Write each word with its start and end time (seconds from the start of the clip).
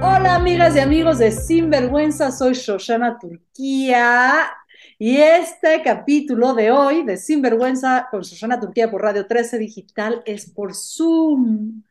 Hola 0.00 0.36
amigas 0.36 0.76
y 0.76 0.78
amigos 0.78 1.18
de 1.18 1.32
Sinvergüenza, 1.32 2.30
soy 2.30 2.54
Shoshana 2.54 3.18
Turquía 3.18 4.48
y 4.96 5.16
este 5.16 5.82
capítulo 5.82 6.54
de 6.54 6.70
hoy 6.70 7.02
de 7.02 7.16
Sinvergüenza 7.16 8.06
con 8.08 8.20
Shoshana 8.22 8.60
Turquía 8.60 8.88
por 8.90 9.02
Radio 9.02 9.26
13 9.26 9.58
Digital 9.58 10.22
es 10.24 10.50
por 10.50 10.76
Zoom, 10.76 11.82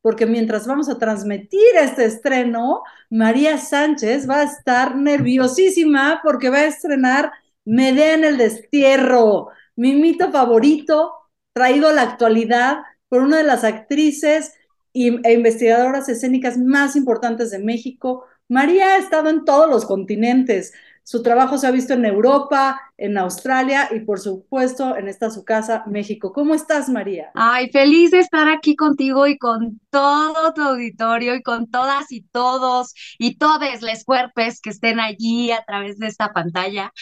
porque 0.00 0.26
mientras 0.26 0.66
vamos 0.68 0.88
a 0.88 0.96
transmitir 0.96 1.60
este 1.80 2.04
estreno, 2.04 2.82
María 3.10 3.58
Sánchez 3.58 4.30
va 4.30 4.42
a 4.42 4.44
estar 4.44 4.94
nerviosísima 4.94 6.20
porque 6.22 6.50
va 6.50 6.58
a 6.58 6.66
estrenar 6.66 7.32
Medea 7.64 8.14
en 8.14 8.22
el 8.22 8.38
destierro, 8.38 9.48
mi 9.74 9.94
mito 9.94 10.30
favorito 10.30 11.12
traído 11.52 11.88
a 11.88 11.92
la 11.92 12.02
actualidad 12.02 12.78
por 13.08 13.22
una 13.22 13.38
de 13.38 13.42
las 13.42 13.64
actrices 13.64 14.52
e 14.96 15.32
investigadoras 15.32 16.08
escénicas 16.08 16.56
más 16.56 16.96
importantes 16.96 17.50
de 17.50 17.58
México. 17.58 18.24
María 18.48 18.94
ha 18.94 18.98
estado 18.98 19.28
en 19.28 19.44
todos 19.44 19.68
los 19.68 19.84
continentes. 19.84 20.72
Su 21.08 21.22
trabajo 21.22 21.56
se 21.56 21.68
ha 21.68 21.70
visto 21.70 21.92
en 21.92 22.04
Europa, 22.04 22.80
en 22.96 23.16
Australia 23.16 23.88
y 23.94 24.00
por 24.00 24.18
supuesto 24.18 24.96
en 24.96 25.06
esta 25.06 25.30
su 25.30 25.44
casa, 25.44 25.84
México. 25.86 26.32
¿Cómo 26.32 26.52
estás, 26.52 26.88
María? 26.88 27.30
Ay, 27.34 27.70
feliz 27.70 28.10
de 28.10 28.18
estar 28.18 28.48
aquí 28.48 28.74
contigo 28.74 29.26
y 29.28 29.38
con 29.38 29.80
todo 29.90 30.52
tu 30.52 30.62
auditorio 30.62 31.36
y 31.36 31.42
con 31.42 31.70
todas 31.70 32.10
y 32.10 32.22
todos 32.22 32.92
y 33.18 33.36
todos 33.36 33.82
los 33.82 34.04
cuerpos 34.04 34.60
que 34.60 34.70
estén 34.70 34.98
allí 34.98 35.52
a 35.52 35.62
través 35.64 35.98
de 35.98 36.08
esta 36.08 36.32
pantalla, 36.32 36.92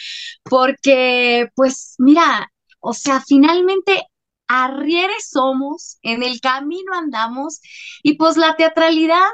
porque 0.43 1.49
pues 1.55 1.95
mira, 1.97 2.51
o 2.79 2.93
sea, 2.93 3.23
finalmente 3.27 4.03
arrieres 4.47 5.29
somos, 5.29 5.97
en 6.01 6.23
el 6.23 6.39
camino 6.39 6.93
andamos 6.93 7.61
y 8.03 8.15
pues 8.15 8.37
la 8.37 8.55
teatralidad 8.55 9.27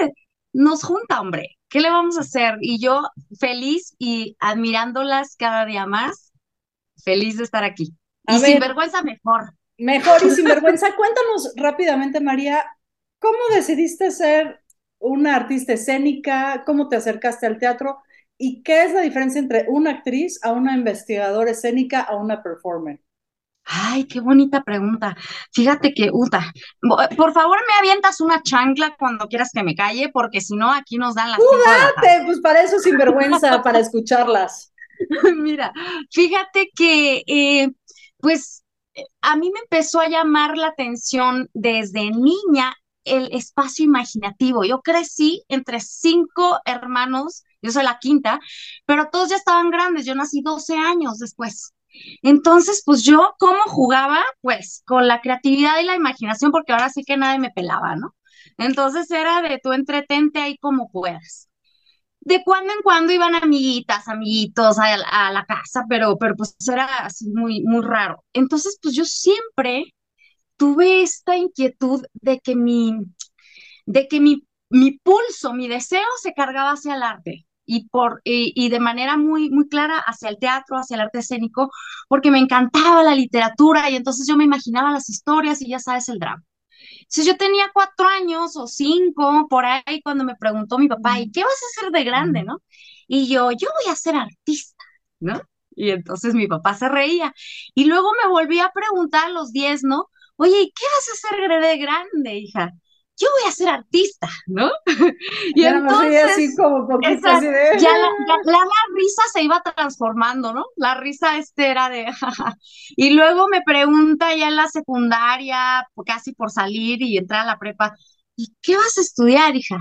eh, 0.00 0.10
nos 0.52 0.82
junta, 0.82 1.20
hombre. 1.20 1.58
¿Qué 1.68 1.80
le 1.80 1.90
vamos 1.90 2.16
a 2.16 2.20
hacer? 2.20 2.56
Y 2.60 2.80
yo 2.80 3.02
feliz 3.38 3.94
y 3.98 4.36
admirándolas 4.38 5.36
cada 5.36 5.66
día 5.66 5.86
más, 5.86 6.32
feliz 7.02 7.36
de 7.36 7.44
estar 7.44 7.64
aquí. 7.64 7.96
y 8.28 8.38
sin 8.38 8.60
vergüenza 8.60 9.02
mejor. 9.02 9.54
Mejor 9.76 10.22
y 10.24 10.30
sin 10.30 10.44
vergüenza. 10.44 10.94
Cuéntanos 10.94 11.52
rápidamente, 11.56 12.20
María, 12.20 12.64
¿cómo 13.18 13.38
decidiste 13.52 14.10
ser 14.12 14.60
una 14.98 15.34
artista 15.36 15.72
escénica? 15.72 16.62
¿Cómo 16.64 16.88
te 16.88 16.96
acercaste 16.96 17.46
al 17.46 17.58
teatro? 17.58 17.98
¿Y 18.38 18.62
qué 18.62 18.84
es 18.84 18.92
la 18.92 19.00
diferencia 19.00 19.40
entre 19.40 19.66
una 19.68 19.90
actriz 19.90 20.38
a 20.42 20.52
una 20.52 20.76
investigadora 20.76 21.50
escénica 21.50 22.02
a 22.02 22.16
una 22.16 22.42
performer? 22.42 23.00
Ay, 23.64 24.04
qué 24.04 24.20
bonita 24.20 24.62
pregunta. 24.62 25.16
Fíjate 25.52 25.94
que, 25.94 26.10
Uta, 26.12 26.52
por 27.16 27.32
favor 27.32 27.58
me 27.66 27.78
avientas 27.78 28.20
una 28.20 28.42
chancla 28.42 28.94
cuando 28.98 29.26
quieras 29.26 29.50
que 29.54 29.62
me 29.62 29.74
calle, 29.74 30.10
porque 30.12 30.40
si 30.40 30.54
no, 30.54 30.70
aquí 30.72 30.98
nos 30.98 31.14
dan 31.14 31.30
las. 31.30 31.38
¡Tú 31.38 31.44
Pues 32.26 32.40
para 32.40 32.62
eso 32.62 32.78
sinvergüenza, 32.78 33.62
para 33.62 33.78
escucharlas. 33.78 34.72
Mira, 35.36 35.72
fíjate 36.10 36.70
que, 36.76 37.22
eh, 37.26 37.70
pues, 38.18 38.64
a 39.22 39.36
mí 39.36 39.50
me 39.50 39.60
empezó 39.60 40.00
a 40.00 40.08
llamar 40.08 40.56
la 40.56 40.68
atención 40.68 41.48
desde 41.52 42.10
niña 42.10 42.74
el 43.04 43.28
espacio 43.32 43.84
imaginativo. 43.84 44.64
Yo 44.64 44.80
crecí 44.80 45.42
entre 45.48 45.80
cinco 45.80 46.60
hermanos, 46.64 47.44
yo 47.60 47.70
soy 47.70 47.84
la 47.84 47.98
quinta, 47.98 48.40
pero 48.86 49.08
todos 49.10 49.30
ya 49.30 49.36
estaban 49.36 49.70
grandes. 49.70 50.06
Yo 50.06 50.14
nací 50.14 50.42
12 50.42 50.76
años 50.76 51.18
después. 51.18 51.73
Entonces, 52.22 52.82
pues 52.84 53.02
yo, 53.04 53.34
¿cómo 53.38 53.60
jugaba? 53.66 54.22
Pues 54.40 54.82
con 54.86 55.06
la 55.08 55.20
creatividad 55.20 55.80
y 55.80 55.84
la 55.84 55.96
imaginación, 55.96 56.50
porque 56.52 56.72
ahora 56.72 56.90
sí 56.90 57.04
que 57.04 57.16
nadie 57.16 57.38
me 57.38 57.50
pelaba, 57.50 57.96
¿no? 57.96 58.14
Entonces 58.58 59.10
era 59.10 59.42
de 59.42 59.60
tú 59.62 59.72
entretente 59.72 60.40
ahí 60.40 60.56
como 60.58 60.90
puedas. 60.90 61.48
De 62.20 62.42
cuando 62.44 62.72
en 62.72 62.80
cuando 62.82 63.12
iban 63.12 63.34
amiguitas, 63.34 64.08
amiguitos 64.08 64.78
a, 64.78 65.32
la 65.32 65.44
casa, 65.46 65.84
pero, 65.88 66.16
pero 66.18 66.34
pues 66.36 66.56
era 66.72 66.86
así 66.98 67.28
muy, 67.30 67.62
muy 67.64 67.82
raro. 67.84 68.24
Entonces, 68.32 68.78
pues 68.82 68.94
yo 68.94 69.04
siempre 69.04 69.84
tuve 70.56 71.02
esta 71.02 71.36
inquietud 71.36 72.04
de 72.14 72.40
que 72.40 72.56
mi, 72.56 72.94
de 73.86 74.08
que 74.08 74.20
mi, 74.20 74.46
mi 74.70 74.98
pulso, 74.98 75.54
mi 75.54 75.68
deseo 75.68 76.06
se 76.22 76.34
cargaba 76.34 76.72
hacia 76.72 76.94
el 76.96 77.02
arte 77.02 77.46
y, 77.66 77.88
por, 77.88 78.20
y, 78.24 78.68
de 78.68 78.80
manera 78.80 79.16
muy, 79.16 79.50
muy 79.50 79.68
clara 79.68 79.98
hacia 79.98 80.28
el 80.28 80.38
teatro, 80.38 80.76
hacia 80.76 80.94
el 80.96 81.00
arte 81.02 81.20
escénico, 81.20 81.70
porque 82.08 82.30
me 82.30 82.38
encantaba 82.38 83.02
la 83.02 83.14
literatura 83.14 83.90
y 83.90 83.96
entonces 83.96 84.26
yo 84.28 84.36
me 84.36 84.44
imaginaba 84.44 84.92
las 84.92 85.08
historias 85.10 85.60
y 85.62 85.68
ya 85.68 85.78
sabes 85.78 86.08
el 86.08 86.18
drama. 86.18 86.42
Si 87.08 87.24
yo 87.24 87.36
tenía 87.36 87.70
cuatro 87.72 88.06
años 88.08 88.56
o 88.56 88.66
cinco, 88.66 89.46
por 89.48 89.64
ahí, 89.64 90.00
cuando 90.02 90.24
me 90.24 90.36
preguntó 90.36 90.78
mi 90.78 90.88
papá, 90.88 91.20
¿y 91.20 91.30
qué 91.30 91.42
vas 91.42 91.52
a 91.52 91.80
hacer 91.80 91.92
de 91.92 92.04
grande, 92.04 92.42
no? 92.44 92.62
Y 93.06 93.28
yo, 93.28 93.50
yo 93.52 93.68
voy 93.84 93.92
a 93.92 93.96
ser 93.96 94.16
artista, 94.16 94.84
¿no? 95.20 95.40
Y 95.76 95.90
entonces 95.90 96.34
mi 96.34 96.46
papá 96.46 96.74
se 96.74 96.88
reía. 96.88 97.34
Y 97.74 97.84
luego 97.86 98.10
me 98.22 98.28
volví 98.30 98.60
a 98.60 98.70
preguntar 98.74 99.26
a 99.26 99.30
los 99.30 99.52
diez, 99.52 99.82
¿no? 99.84 100.08
Oye, 100.36 100.60
¿y 100.62 100.72
qué 100.72 100.84
vas 100.96 101.08
a 101.08 101.28
hacer 101.28 101.60
de 101.62 101.78
grande, 101.78 102.34
hija? 102.36 102.70
Yo 103.16 103.28
voy 103.40 103.48
a 103.48 103.52
ser 103.52 103.68
artista, 103.68 104.28
¿no? 104.46 104.70
y 105.54 105.64
entonces, 105.64 106.24
así 106.24 106.56
como 106.56 106.98
esa, 107.00 107.40
ya, 107.40 107.90
la, 107.98 108.58
risa 108.94 109.22
se 109.32 109.42
iba 109.42 109.62
transformando, 109.62 110.52
¿no? 110.52 110.64
La 110.76 110.94
risa 110.94 111.38
este 111.38 111.70
era 111.70 111.88
de, 111.88 112.06
y 112.96 113.10
luego 113.10 113.48
me 113.48 113.62
pregunta 113.62 114.34
ya 114.34 114.48
en 114.48 114.56
la 114.56 114.68
secundaria, 114.68 115.86
casi 116.04 116.32
por 116.32 116.50
salir 116.50 117.02
y 117.02 117.18
entrar 117.18 117.42
a 117.42 117.46
la 117.46 117.58
prepa, 117.58 117.94
¿y 118.36 118.52
qué 118.60 118.76
vas 118.76 118.98
a 118.98 119.02
estudiar, 119.02 119.54
hija? 119.54 119.78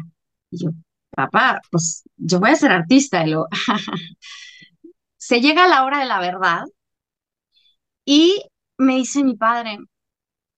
Y 0.52 0.66
yo, 0.66 0.72
papá, 1.10 1.60
pues 1.72 2.04
yo 2.16 2.40
voy 2.40 2.52
a 2.52 2.56
ser 2.56 2.72
artista, 2.72 3.26
y 3.26 3.32
luego, 3.32 3.48
se 5.18 5.42
llega 5.42 5.68
la 5.68 5.86
hora 5.86 6.00
de 6.00 6.06
la 6.06 6.20
verdad 6.20 6.66
y 8.06 8.44
me 8.78 8.98
dice 8.98 9.24
mi 9.24 9.36
padre, 9.36 9.80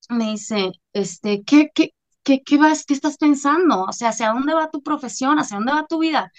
me 0.09 0.31
dice, 0.31 0.72
este, 0.94 1.44
¿qué, 1.44 1.69
qué, 1.74 1.94
¿qué, 2.25 2.44
qué, 2.44 2.58
vas, 2.59 2.86
¿qué 2.86 2.96
estás 2.96 3.18
pensando? 3.18 3.84
O 3.86 3.94
sea, 3.94 4.09
¿hacia 4.12 4.30
dónde 4.34 4.56
va 4.56 4.72
tu 4.72 4.84
profesión? 4.84 5.40
¿Hacia 5.40 5.58
dónde 5.58 5.74
va 5.74 5.88
tu 5.88 6.00
vida? 6.00 6.31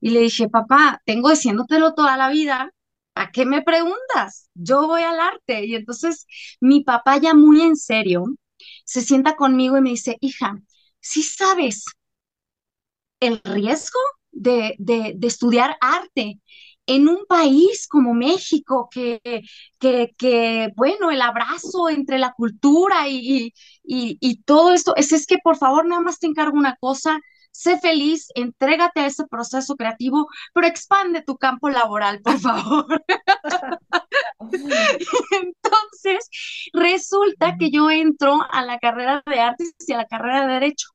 Y 0.00 0.10
le 0.10 0.20
dije, 0.20 0.48
papá, 0.48 1.02
tengo 1.06 1.30
diciéndotelo 1.30 1.94
toda 1.94 2.16
la 2.16 2.28
vida, 2.30 2.72
¿a 3.14 3.30
qué 3.32 3.46
me 3.46 3.62
preguntas? 3.62 4.50
Yo 4.54 4.86
voy 4.86 5.02
al 5.02 5.20
arte. 5.20 5.64
Y 5.66 5.74
entonces 5.76 6.26
mi 6.60 6.82
papá 6.84 7.18
ya 7.18 7.34
muy 7.34 7.62
en 7.62 7.76
serio 7.76 8.26
se 8.84 9.02
sienta 9.02 9.36
conmigo 9.36 9.78
y 9.78 9.82
me 9.82 9.90
dice, 9.90 10.16
hija, 10.20 10.58
¿sí 11.00 11.22
sabes 11.22 11.84
el 13.20 13.40
riesgo 13.44 13.98
de, 14.30 14.74
de, 14.78 15.14
de 15.16 15.26
estudiar 15.26 15.76
arte? 15.80 16.40
En 16.88 17.06
un 17.06 17.26
país 17.28 17.86
como 17.86 18.14
México, 18.14 18.88
que, 18.90 19.20
que, 19.78 20.14
que, 20.16 20.72
bueno, 20.74 21.10
el 21.10 21.20
abrazo 21.20 21.90
entre 21.90 22.18
la 22.18 22.32
cultura 22.32 23.08
y, 23.08 23.52
y, 23.84 24.42
todo 24.44 24.72
esto, 24.72 24.96
es, 24.96 25.12
es 25.12 25.26
que 25.26 25.36
por 25.38 25.56
favor 25.56 25.86
nada 25.86 26.00
más 26.00 26.18
te 26.18 26.26
encargo 26.26 26.56
una 26.56 26.76
cosa, 26.76 27.20
sé 27.52 27.78
feliz, 27.78 28.28
entrégate 28.34 29.00
a 29.00 29.06
ese 29.06 29.26
proceso 29.26 29.76
creativo, 29.76 30.28
pero 30.54 30.66
expande 30.66 31.22
tu 31.22 31.36
campo 31.36 31.68
laboral, 31.68 32.22
por 32.22 32.38
favor. 32.40 32.86
Entonces, 34.40 36.28
resulta 36.72 37.56
que 37.58 37.70
yo 37.70 37.90
entro 37.90 38.40
a 38.50 38.64
la 38.64 38.78
carrera 38.78 39.22
de 39.26 39.40
artes 39.40 39.74
y 39.86 39.92
a 39.92 39.98
la 39.98 40.06
carrera 40.06 40.46
de 40.46 40.54
derecho, 40.54 40.88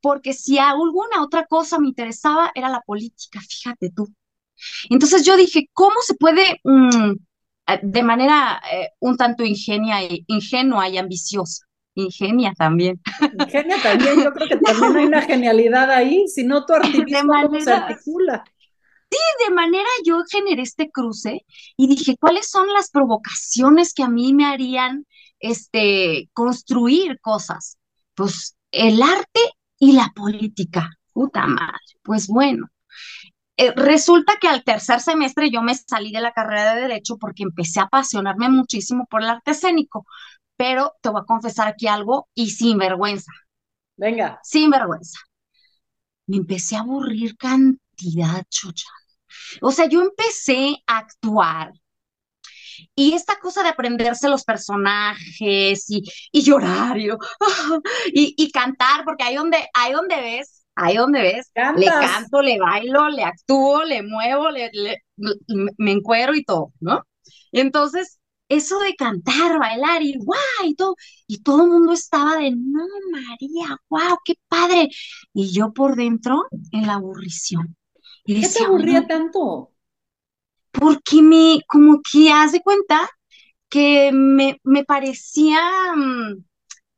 porque 0.00 0.32
si 0.32 0.58
alguna 0.58 1.22
otra 1.22 1.46
cosa 1.46 1.78
me 1.78 1.88
interesaba 1.88 2.50
era 2.54 2.68
la 2.68 2.80
política, 2.80 3.40
fíjate 3.40 3.90
tú. 3.90 4.08
Entonces 4.90 5.24
yo 5.24 5.36
dije, 5.36 5.68
¿cómo 5.72 5.96
se 6.00 6.14
puede 6.14 6.60
mm, 6.64 7.12
de 7.82 8.02
manera 8.02 8.60
eh, 8.72 8.90
un 9.00 9.16
tanto 9.16 9.44
ingenia, 9.44 9.98
ingenua 10.26 10.88
y 10.88 10.98
ambiciosa? 10.98 11.64
Ingenia 11.94 12.52
también. 12.52 13.00
Ingenia 13.40 13.82
también, 13.82 14.22
yo 14.22 14.32
creo 14.32 14.48
que 14.48 14.56
también 14.58 14.96
hay 14.96 15.06
una 15.06 15.22
genialidad 15.22 15.90
ahí, 15.90 16.28
si 16.28 16.44
no 16.44 16.64
tu 16.66 16.74
¿cómo 17.26 17.60
se 17.60 17.72
articula. 17.72 18.44
Sí, 19.10 19.18
de 19.46 19.54
manera 19.54 19.88
yo 20.04 20.22
generé 20.28 20.62
este 20.62 20.90
cruce 20.90 21.46
y 21.76 21.88
dije, 21.88 22.16
¿cuáles 22.18 22.50
son 22.50 22.72
las 22.72 22.90
provocaciones 22.90 23.94
que 23.94 24.02
a 24.02 24.08
mí 24.08 24.34
me 24.34 24.46
harían 24.46 25.06
este, 25.38 26.28
construir 26.32 27.18
cosas? 27.20 27.78
Pues 28.14 28.56
el 28.72 29.00
arte 29.00 29.40
y 29.78 29.92
la 29.92 30.12
política. 30.14 30.90
Puta 31.12 31.46
madre. 31.46 31.80
Pues 32.02 32.26
bueno, 32.26 32.68
eh, 33.56 33.72
resulta 33.74 34.34
que 34.40 34.48
al 34.48 34.64
tercer 34.64 35.00
semestre 35.00 35.50
yo 35.50 35.62
me 35.62 35.74
salí 35.74 36.12
de 36.12 36.20
la 36.20 36.32
carrera 36.32 36.74
de 36.74 36.82
Derecho 36.82 37.16
porque 37.18 37.42
empecé 37.42 37.80
a 37.80 37.84
apasionarme 37.84 38.48
muchísimo 38.48 39.06
por 39.10 39.22
el 39.22 39.30
arte 39.30 39.52
escénico, 39.52 40.06
pero 40.56 40.94
te 41.00 41.08
voy 41.10 41.22
a 41.22 41.24
confesar 41.26 41.68
aquí 41.68 41.86
algo 41.86 42.28
y 42.34 42.50
sin 42.50 42.78
vergüenza. 42.78 43.32
Venga. 43.96 44.40
Sin 44.42 44.70
vergüenza. 44.70 45.18
Me 46.26 46.36
empecé 46.38 46.76
a 46.76 46.80
aburrir 46.80 47.36
cantidad, 47.36 48.44
chucha. 48.50 48.88
O 49.62 49.72
sea, 49.72 49.86
yo 49.86 50.02
empecé 50.02 50.76
a 50.86 50.98
actuar 50.98 51.72
y 52.94 53.12
esta 53.14 53.38
cosa 53.38 53.62
de 53.62 53.70
aprenderse 53.70 54.28
los 54.28 54.44
personajes 54.44 55.90
y, 55.90 56.04
y 56.32 56.42
llorar 56.42 56.98
y, 56.98 57.08
y, 58.12 58.50
cantar, 58.50 59.04
porque 59.04 59.24
ahí 59.24 59.36
donde, 59.36 59.68
ahí 59.74 59.92
donde 59.92 60.16
ves 60.16 60.55
ahí 60.76 60.96
donde 60.96 61.22
ves, 61.22 61.50
le 61.76 61.86
canto, 61.86 62.42
le 62.42 62.58
bailo, 62.58 63.08
le 63.08 63.24
actúo, 63.24 63.84
le 63.84 64.02
muevo, 64.02 64.50
le, 64.50 64.70
me 65.78 65.92
encuero 65.92 66.34
y 66.34 66.44
todo, 66.44 66.72
¿no? 66.80 67.02
Y 67.50 67.60
entonces, 67.60 68.20
eso 68.48 68.78
de 68.80 68.94
cantar, 68.94 69.58
bailar 69.58 70.02
y 70.02 70.16
guau, 70.18 70.38
y 70.64 70.74
todo, 70.74 70.94
y 71.26 71.42
todo 71.42 71.64
el 71.64 71.70
mundo 71.70 71.92
estaba 71.92 72.36
de, 72.36 72.52
no, 72.52 72.84
María, 73.10 73.78
guau, 73.88 74.18
qué 74.24 74.34
padre. 74.48 74.90
Y 75.32 75.52
yo 75.52 75.72
por 75.72 75.96
dentro, 75.96 76.44
en 76.72 76.86
la 76.86 76.94
aburrición. 76.94 77.76
Y 78.24 78.40
¿Qué 78.40 78.48
te 78.48 78.64
aburría 78.64 79.06
tanto? 79.06 79.72
Porque 80.70 81.22
me, 81.22 81.62
como 81.66 82.00
que, 82.02 82.30
haz 82.30 82.52
de 82.52 82.60
cuenta 82.60 83.08
que 83.68 84.10
me, 84.12 84.60
me 84.62 84.84
parecía 84.84 85.58
mm, 85.96 86.44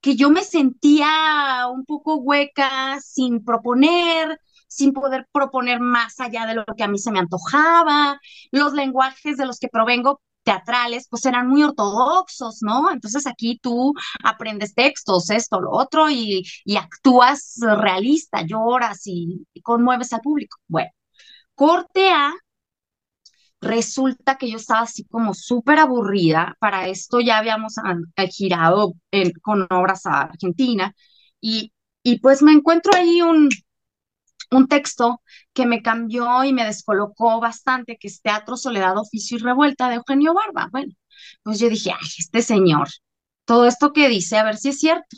que 0.00 0.16
yo 0.16 0.30
me 0.30 0.42
sentía 0.44 1.66
un 1.72 1.84
poco 1.84 2.16
hueca, 2.16 3.00
sin 3.00 3.44
proponer, 3.44 4.40
sin 4.68 4.92
poder 4.92 5.26
proponer 5.32 5.80
más 5.80 6.20
allá 6.20 6.46
de 6.46 6.54
lo 6.54 6.64
que 6.76 6.84
a 6.84 6.88
mí 6.88 6.98
se 6.98 7.10
me 7.10 7.18
antojaba. 7.18 8.20
Los 8.52 8.72
lenguajes 8.74 9.36
de 9.36 9.46
los 9.46 9.58
que 9.58 9.68
provengo 9.68 10.20
teatrales, 10.44 11.08
pues 11.10 11.26
eran 11.26 11.48
muy 11.48 11.62
ortodoxos, 11.62 12.62
¿no? 12.62 12.90
Entonces 12.90 13.26
aquí 13.26 13.58
tú 13.62 13.92
aprendes 14.24 14.74
textos, 14.74 15.30
esto, 15.30 15.60
lo 15.60 15.72
otro, 15.72 16.08
y, 16.08 16.44
actúas 16.76 17.56
realista, 17.60 18.42
lloras 18.42 19.06
y, 19.06 19.46
y 19.52 19.60
conmueves 19.62 20.12
al 20.12 20.20
público. 20.22 20.56
Bueno, 20.68 20.90
corte 21.54 22.10
A 22.10 22.32
Resulta 23.60 24.36
que 24.38 24.50
yo 24.50 24.56
estaba 24.56 24.82
así 24.82 25.04
como 25.04 25.34
súper 25.34 25.78
aburrida. 25.78 26.56
Para 26.60 26.88
esto 26.88 27.20
ya 27.20 27.38
habíamos 27.38 27.74
girado 28.30 28.94
con 29.42 29.66
obras 29.70 30.06
a 30.06 30.22
Argentina 30.22 30.94
y, 31.40 31.72
y 32.02 32.20
pues 32.20 32.42
me 32.42 32.52
encuentro 32.52 32.92
ahí 32.96 33.20
un, 33.22 33.48
un 34.50 34.68
texto 34.68 35.22
que 35.52 35.66
me 35.66 35.82
cambió 35.82 36.44
y 36.44 36.52
me 36.52 36.64
descolocó 36.64 37.40
bastante, 37.40 37.96
que 37.98 38.08
es 38.08 38.22
Teatro, 38.22 38.56
Soledad, 38.56 38.96
Oficio 38.98 39.36
y 39.36 39.40
Revuelta 39.40 39.88
de 39.88 39.96
Eugenio 39.96 40.34
Barba. 40.34 40.68
Bueno, 40.72 40.92
pues 41.42 41.58
yo 41.60 41.68
dije, 41.68 41.90
ay, 41.92 42.08
este 42.18 42.42
señor, 42.42 42.88
todo 43.44 43.66
esto 43.66 43.92
que 43.92 44.08
dice, 44.08 44.38
a 44.38 44.44
ver 44.44 44.56
si 44.56 44.70
es 44.70 44.78
cierto. 44.80 45.16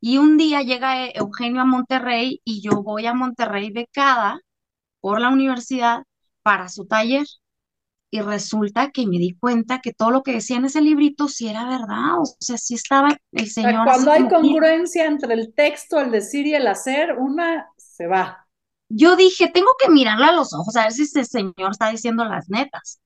Y 0.00 0.18
un 0.18 0.36
día 0.38 0.62
llega 0.62 1.08
Eugenio 1.10 1.62
a 1.62 1.66
Monterrey 1.66 2.40
y 2.44 2.62
yo 2.62 2.82
voy 2.82 3.06
a 3.06 3.14
Monterrey 3.14 3.70
becada 3.72 4.40
por 5.00 5.20
la 5.20 5.30
universidad 5.30 6.04
para 6.42 6.68
su 6.68 6.86
taller 6.86 7.26
y 8.10 8.20
resulta 8.20 8.90
que 8.90 9.06
me 9.06 9.18
di 9.18 9.36
cuenta 9.38 9.80
que 9.80 9.92
todo 9.92 10.10
lo 10.10 10.22
que 10.22 10.32
decía 10.32 10.56
en 10.56 10.66
ese 10.66 10.80
librito 10.80 11.28
sí 11.28 11.48
era 11.48 11.66
verdad, 11.66 12.20
o 12.20 12.24
sea, 12.40 12.56
sí 12.56 12.74
estaba 12.74 13.16
el 13.32 13.50
señor. 13.50 13.84
cuando 13.84 14.10
hay 14.12 14.28
congruencia 14.28 15.06
entre 15.06 15.34
el 15.34 15.52
texto, 15.54 16.00
el 16.00 16.10
decir 16.10 16.46
y 16.46 16.54
el 16.54 16.66
hacer, 16.66 17.16
una 17.18 17.68
se 17.76 18.06
va. 18.06 18.46
Yo 18.88 19.16
dije, 19.16 19.48
tengo 19.48 19.70
que 19.82 19.90
mirarle 19.90 20.26
a 20.26 20.32
los 20.32 20.54
ojos 20.54 20.76
a 20.76 20.84
ver 20.84 20.92
si 20.92 21.02
ese 21.02 21.24
señor 21.24 21.72
está 21.72 21.90
diciendo 21.90 22.24
las 22.24 22.48
netas, 22.48 23.00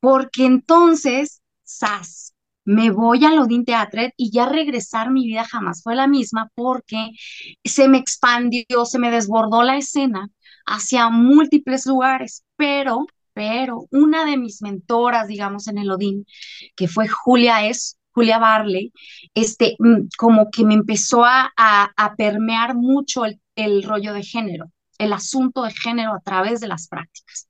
porque 0.00 0.44
entonces, 0.44 1.40
sas, 1.64 2.34
me 2.66 2.90
voy 2.90 3.24
al 3.24 3.38
Odin 3.38 3.64
Teatret 3.64 4.12
y 4.16 4.30
ya 4.30 4.46
regresar 4.46 5.10
mi 5.10 5.26
vida 5.26 5.44
jamás 5.44 5.82
fue 5.82 5.94
la 5.94 6.08
misma 6.08 6.50
porque 6.54 7.12
se 7.64 7.88
me 7.88 7.98
expandió, 7.98 8.84
se 8.84 8.98
me 8.98 9.10
desbordó 9.10 9.62
la 9.62 9.78
escena 9.78 10.28
hacia 10.66 11.08
múltiples 11.08 11.86
lugares, 11.86 12.44
pero 12.56 13.06
pero 13.36 13.86
una 13.90 14.24
de 14.24 14.38
mis 14.38 14.62
mentoras, 14.62 15.28
digamos, 15.28 15.68
en 15.68 15.76
el 15.76 15.90
Odín, 15.90 16.24
que 16.74 16.88
fue 16.88 17.06
Julia 17.06 17.66
es 17.66 17.98
Julia 18.12 18.38
Barley, 18.38 18.94
este, 19.34 19.76
mm, 19.78 20.08
como 20.16 20.50
que 20.50 20.64
me 20.64 20.72
empezó 20.72 21.22
a, 21.22 21.52
a, 21.54 22.14
permear 22.16 22.74
mucho 22.74 23.26
el, 23.26 23.38
el, 23.54 23.82
rollo 23.82 24.14
de 24.14 24.22
género, 24.22 24.72
el 24.96 25.12
asunto 25.12 25.64
de 25.64 25.72
género 25.74 26.14
a 26.14 26.20
través 26.20 26.60
de 26.60 26.68
las 26.68 26.88
prácticas. 26.88 27.46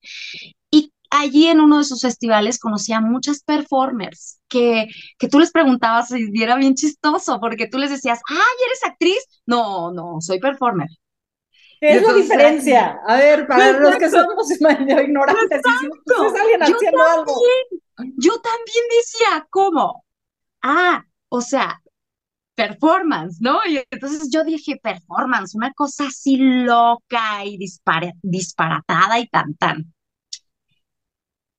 Y 0.72 0.92
allí 1.10 1.46
en 1.46 1.60
uno 1.60 1.78
de 1.78 1.84
sus 1.84 2.00
festivales 2.00 2.58
conocí 2.58 2.92
a 2.92 3.00
muchas 3.00 3.44
performers 3.44 4.40
que, 4.48 4.88
que 5.18 5.28
tú 5.28 5.38
les 5.38 5.52
preguntabas 5.52 6.10
y 6.10 6.42
era 6.42 6.56
bien 6.56 6.74
chistoso, 6.74 7.38
porque 7.38 7.68
tú 7.68 7.78
les 7.78 7.90
decías, 7.90 8.20
ay, 8.28 8.36
¿eres 8.66 8.84
actriz? 8.84 9.24
No, 9.46 9.92
no, 9.92 10.20
soy 10.20 10.40
performer. 10.40 10.88
¿Qué 11.81 11.96
es 11.96 12.02
la 12.02 12.12
diferencia? 12.14 13.00
A 13.06 13.17
ver, 13.17 13.46
para 13.46 13.73
los 13.73 13.96
que 13.96 14.11
somos 14.11 14.50
ignorantes, 14.50 15.61
pues 16.05 16.40
alguien 16.40 16.62
haciendo 16.62 17.02
algo. 17.02 17.40
Yo 18.17 18.40
también 18.40 18.84
decía, 18.99 19.46
¿cómo? 19.50 20.05
Ah, 20.62 21.05
o 21.28 21.40
sea, 21.40 21.81
performance, 22.55 23.38
¿no? 23.40 23.61
Y 23.67 23.82
entonces 23.90 24.31
yo 24.31 24.43
dije, 24.43 24.81
performance, 24.82 25.55
una 25.55 25.73
cosa 25.73 26.06
así 26.06 26.37
loca 26.38 27.44
y 27.44 27.58
disparatada 28.23 29.20
y 29.20 29.28
tan 29.28 29.55
tan. 29.55 29.94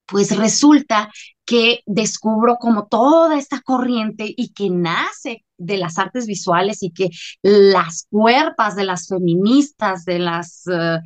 Pues 0.06 0.36
resulta 0.36 1.10
que 1.48 1.82
descubro 1.88 2.58
como 2.58 2.88
toda 2.88 3.40
esta 3.40 3.62
corriente 3.62 4.26
y 4.36 4.54
que 4.54 4.70
nace 4.70 5.46
de 5.58 5.78
las 5.78 5.98
artes 5.98 6.28
visuales 6.28 6.84
y 6.84 6.92
que 6.92 7.10
las 7.42 8.06
cuerpas 8.12 8.76
de 8.76 8.84
las 8.84 9.08
feministas, 9.08 10.06
de 10.06 10.20
las 10.20 10.64
eh, 10.68 11.00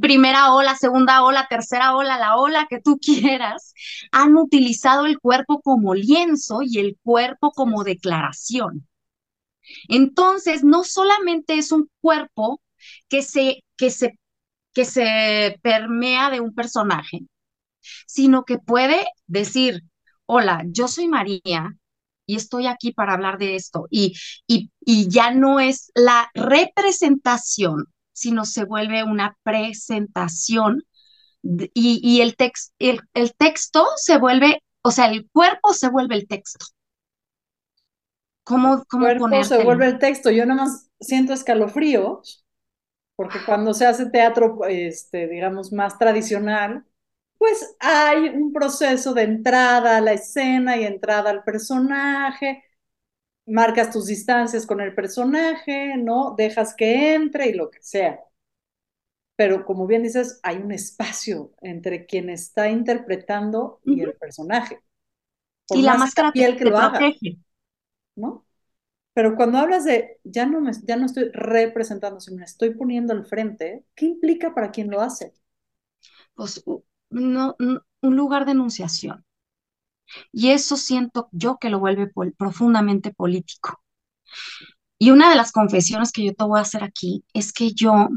primera 0.00 0.52
ola, 0.54 0.76
segunda 0.76 1.24
ola, 1.24 1.46
tercera 1.50 1.96
ola, 1.96 2.18
la 2.18 2.36
ola 2.36 2.66
que 2.70 2.80
tú 2.80 2.98
quieras, 3.02 3.74
han 4.12 4.36
utilizado 4.36 5.06
el 5.06 5.18
cuerpo 5.18 5.60
como 5.60 5.94
lienzo 5.94 6.60
y 6.62 6.78
el 6.78 6.96
cuerpo 7.02 7.50
como 7.52 7.84
declaración. 7.84 8.86
Entonces, 9.88 10.62
no 10.64 10.84
solamente 10.84 11.54
es 11.58 11.72
un 11.72 11.90
cuerpo 12.00 12.60
que 13.08 13.22
se, 13.22 13.64
que 13.76 13.90
se, 13.90 14.18
que 14.72 14.84
se 14.84 15.58
permea 15.62 16.30
de 16.30 16.40
un 16.40 16.54
personaje, 16.54 17.22
sino 18.06 18.44
que 18.44 18.58
puede 18.58 19.04
decir, 19.26 19.82
hola, 20.26 20.62
yo 20.66 20.88
soy 20.88 21.08
María, 21.08 21.76
y 22.26 22.36
estoy 22.36 22.66
aquí 22.66 22.92
para 22.92 23.14
hablar 23.14 23.38
de 23.38 23.54
esto. 23.54 23.86
Y, 23.88 24.14
y, 24.46 24.70
ya 25.08 25.30
no 25.30 25.60
es 25.60 25.92
la 25.94 26.28
representación, 26.34 27.86
sino 28.12 28.44
se 28.44 28.64
vuelve 28.64 29.04
una 29.04 29.36
presentación 29.42 30.82
y, 31.42 32.20
el, 32.20 32.34
el, 32.80 33.00
el 33.14 33.34
texto 33.36 33.86
se 33.96 34.18
vuelve, 34.18 34.62
o 34.82 34.90
sea, 34.90 35.06
el 35.06 35.28
cuerpo 35.30 35.72
se 35.72 35.88
vuelve 35.88 36.16
el 36.16 36.26
texto. 36.26 36.66
¿Cómo, 38.42 38.84
cómo 38.88 39.06
el 39.08 39.18
cuerpo 39.18 39.44
se 39.44 39.62
vuelve 39.62 39.86
el 39.86 39.98
texto. 39.98 40.30
Yo 40.30 40.46
nada 40.46 40.64
más 40.64 40.90
siento 41.00 41.32
escalofríos, 41.32 42.44
porque 43.16 43.38
cuando 43.44 43.74
se 43.74 43.86
hace 43.86 44.10
teatro, 44.10 44.64
este, 44.68 45.26
digamos, 45.28 45.72
más 45.72 45.98
tradicional, 45.98 46.84
pues 47.46 47.76
hay 47.78 48.28
un 48.30 48.52
proceso 48.52 49.14
de 49.14 49.22
entrada 49.22 49.98
a 49.98 50.00
la 50.00 50.14
escena 50.14 50.76
y 50.76 50.84
entrada 50.84 51.30
al 51.30 51.44
personaje, 51.44 52.64
marcas 53.46 53.92
tus 53.92 54.06
distancias 54.06 54.66
con 54.66 54.80
el 54.80 54.94
personaje, 54.94 55.96
¿no? 55.98 56.34
Dejas 56.36 56.74
que 56.76 57.14
entre 57.14 57.48
y 57.48 57.54
lo 57.54 57.70
que 57.70 57.82
sea. 57.82 58.20
Pero 59.36 59.64
como 59.66 59.86
bien 59.86 60.02
dices, 60.02 60.40
hay 60.42 60.56
un 60.56 60.72
espacio 60.72 61.52
entre 61.60 62.06
quien 62.06 62.30
está 62.30 62.68
interpretando 62.70 63.80
y 63.84 64.00
el 64.00 64.14
personaje. 64.14 64.80
y 65.72 65.82
la 65.82 65.94
máscara 65.94 66.32
piel 66.32 66.56
que 66.56 66.66
lo 66.66 66.78
¿no? 68.16 68.46
Pero 69.14 69.36
cuando 69.36 69.58
hablas 69.58 69.84
de 69.84 70.20
ya 70.24 70.46
no 70.46 70.60
me, 70.60 70.72
ya 70.84 70.96
no 70.96 71.06
estoy 71.06 71.30
representando, 71.32 72.20
sino 72.20 72.38
me 72.38 72.44
estoy 72.44 72.72
poniendo 72.74 73.12
al 73.14 73.26
frente, 73.26 73.84
¿qué 73.94 74.06
implica 74.06 74.54
para 74.54 74.70
quien 74.72 74.90
lo 74.90 75.00
hace? 75.02 75.34
Pues 76.34 76.62
no, 77.10 77.56
un 77.58 78.16
lugar 78.16 78.44
de 78.44 78.52
enunciación. 78.52 79.24
Y 80.32 80.50
eso 80.50 80.76
siento 80.76 81.28
yo 81.32 81.58
que 81.58 81.70
lo 81.70 81.80
vuelve 81.80 82.10
profundamente 82.36 83.12
político. 83.12 83.80
Y 84.98 85.10
una 85.10 85.28
de 85.30 85.36
las 85.36 85.52
confesiones 85.52 86.12
que 86.12 86.24
yo 86.24 86.34
te 86.34 86.44
voy 86.44 86.58
a 86.58 86.62
hacer 86.62 86.82
aquí 86.82 87.24
es 87.34 87.52
que 87.52 87.72
yo 87.72 88.08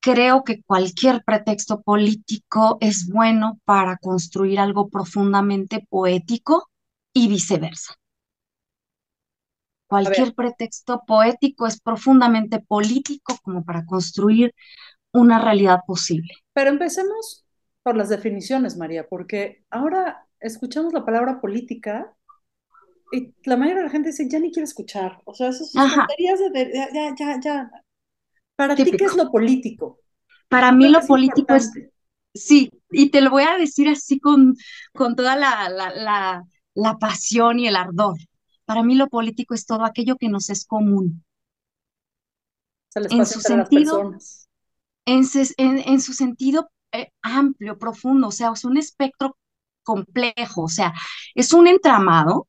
creo 0.00 0.44
que 0.44 0.62
cualquier 0.62 1.22
pretexto 1.24 1.82
político 1.82 2.78
es 2.80 3.06
bueno 3.06 3.60
para 3.64 3.98
construir 3.98 4.58
algo 4.58 4.88
profundamente 4.88 5.86
poético 5.88 6.70
y 7.12 7.28
viceversa. 7.28 7.94
Cualquier 9.86 10.34
pretexto 10.34 11.02
poético 11.06 11.66
es 11.66 11.80
profundamente 11.80 12.60
político 12.60 13.36
como 13.42 13.64
para 13.64 13.84
construir 13.84 14.54
una 15.12 15.40
realidad 15.40 15.80
posible. 15.86 16.32
Pero 16.52 16.70
empecemos 16.70 17.44
por 17.82 17.96
las 17.96 18.08
definiciones, 18.08 18.76
María, 18.76 19.06
porque 19.08 19.64
ahora 19.70 20.26
escuchamos 20.38 20.92
la 20.92 21.04
palabra 21.04 21.40
política 21.40 22.14
y 23.12 23.34
la 23.44 23.56
mayoría 23.56 23.78
de 23.78 23.86
la 23.86 23.90
gente 23.90 24.10
dice, 24.10 24.28
ya 24.28 24.38
ni 24.38 24.52
quiero 24.52 24.64
escuchar. 24.64 25.20
O 25.24 25.34
sea, 25.34 25.48
esas 25.48 25.72
tonterías 25.72 26.38
de, 26.52 26.72
ya, 26.94 27.14
ya, 27.18 27.40
ya. 27.40 27.70
Para 28.56 28.76
ti, 28.76 28.92
¿qué 28.92 29.04
es 29.04 29.16
lo 29.16 29.30
político? 29.30 29.98
Para 30.48 30.72
mí 30.72 30.88
lo 30.88 31.00
político 31.00 31.54
es, 31.54 31.72
sí, 32.34 32.70
y 32.90 33.10
te 33.10 33.20
lo 33.20 33.30
voy 33.30 33.44
a 33.44 33.56
decir 33.56 33.88
así 33.88 34.20
con, 34.20 34.56
con 34.92 35.16
toda 35.16 35.36
la, 35.36 35.68
la, 35.68 35.90
la, 35.94 36.44
la 36.74 36.98
pasión 36.98 37.58
y 37.58 37.68
el 37.68 37.76
ardor. 37.76 38.16
Para 38.64 38.82
mí 38.82 38.94
lo 38.94 39.08
político 39.08 39.54
es 39.54 39.66
todo 39.66 39.84
aquello 39.84 40.16
que 40.16 40.28
nos 40.28 40.50
es 40.50 40.64
común 40.64 41.24
en 42.94 43.26
su 43.26 43.40
sentido, 43.40 44.12
en, 45.06 45.24
en, 45.58 46.00
su 46.00 46.12
sentido 46.12 46.70
eh, 46.92 47.10
amplio, 47.22 47.78
profundo, 47.78 48.28
o 48.28 48.32
sea, 48.32 48.52
es 48.52 48.64
un 48.64 48.76
espectro 48.76 49.36
complejo, 49.82 50.62
o 50.62 50.68
sea, 50.68 50.92
es 51.34 51.52
un 51.52 51.66
entramado 51.66 52.48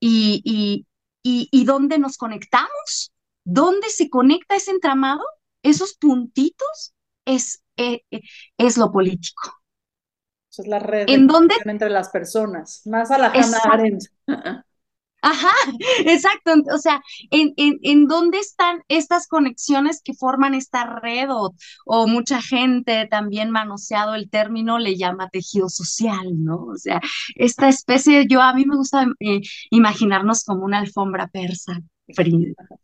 y, 0.00 0.42
y, 0.44 0.86
y, 1.22 1.48
y 1.50 1.64
dónde 1.64 1.98
nos 1.98 2.16
conectamos, 2.16 3.12
dónde 3.44 3.88
se 3.88 4.10
conecta 4.10 4.56
ese 4.56 4.70
entramado, 4.70 5.22
esos 5.62 5.94
puntitos, 5.94 6.94
es, 7.24 7.62
eh, 7.76 8.02
eh, 8.10 8.20
es 8.58 8.76
lo 8.76 8.92
político. 8.92 9.52
es 10.50 10.66
la 10.66 10.78
red 10.78 11.08
¿En 11.08 11.26
dónde? 11.26 11.54
entre 11.64 11.90
las 11.90 12.10
personas, 12.10 12.82
más 12.86 13.10
a 13.10 13.18
la 13.18 13.28
Hannah 13.28 13.58
Arendt. 13.72 14.04
Ajá, 15.24 15.52
exacto. 16.04 16.52
O 16.74 16.78
sea, 16.78 17.00
¿en, 17.30 17.54
en, 17.56 17.78
en 17.82 18.06
dónde 18.06 18.38
están 18.38 18.82
estas 18.88 19.26
conexiones 19.26 20.02
que 20.04 20.12
forman 20.12 20.52
esta 20.54 20.84
red? 21.00 21.28
O, 21.30 22.06
mucha 22.06 22.42
gente 22.42 23.06
también 23.10 23.50
manoseado 23.50 24.14
el 24.14 24.28
término 24.28 24.78
le 24.78 24.96
llama 24.96 25.30
tejido 25.30 25.70
social, 25.70 26.26
¿no? 26.44 26.56
O 26.66 26.76
sea, 26.76 27.00
esta 27.36 27.68
especie, 27.68 28.26
yo 28.28 28.42
a 28.42 28.52
mí 28.52 28.66
me 28.66 28.76
gusta 28.76 29.06
eh, 29.20 29.40
imaginarnos 29.70 30.44
como 30.44 30.64
una 30.64 30.78
alfombra 30.78 31.26
persa 31.28 31.80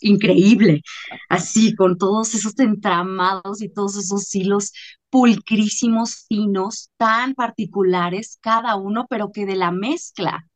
increíble, 0.00 0.82
así, 1.28 1.74
con 1.74 1.98
todos 1.98 2.34
esos 2.34 2.58
entramados 2.58 3.60
y 3.60 3.68
todos 3.68 3.96
esos 3.96 4.34
hilos 4.34 4.72
pulcrísimos, 5.10 6.24
finos, 6.26 6.90
tan 6.96 7.34
particulares 7.34 8.38
cada 8.40 8.76
uno, 8.76 9.06
pero 9.10 9.30
que 9.30 9.44
de 9.44 9.56
la 9.56 9.72
mezcla 9.72 10.46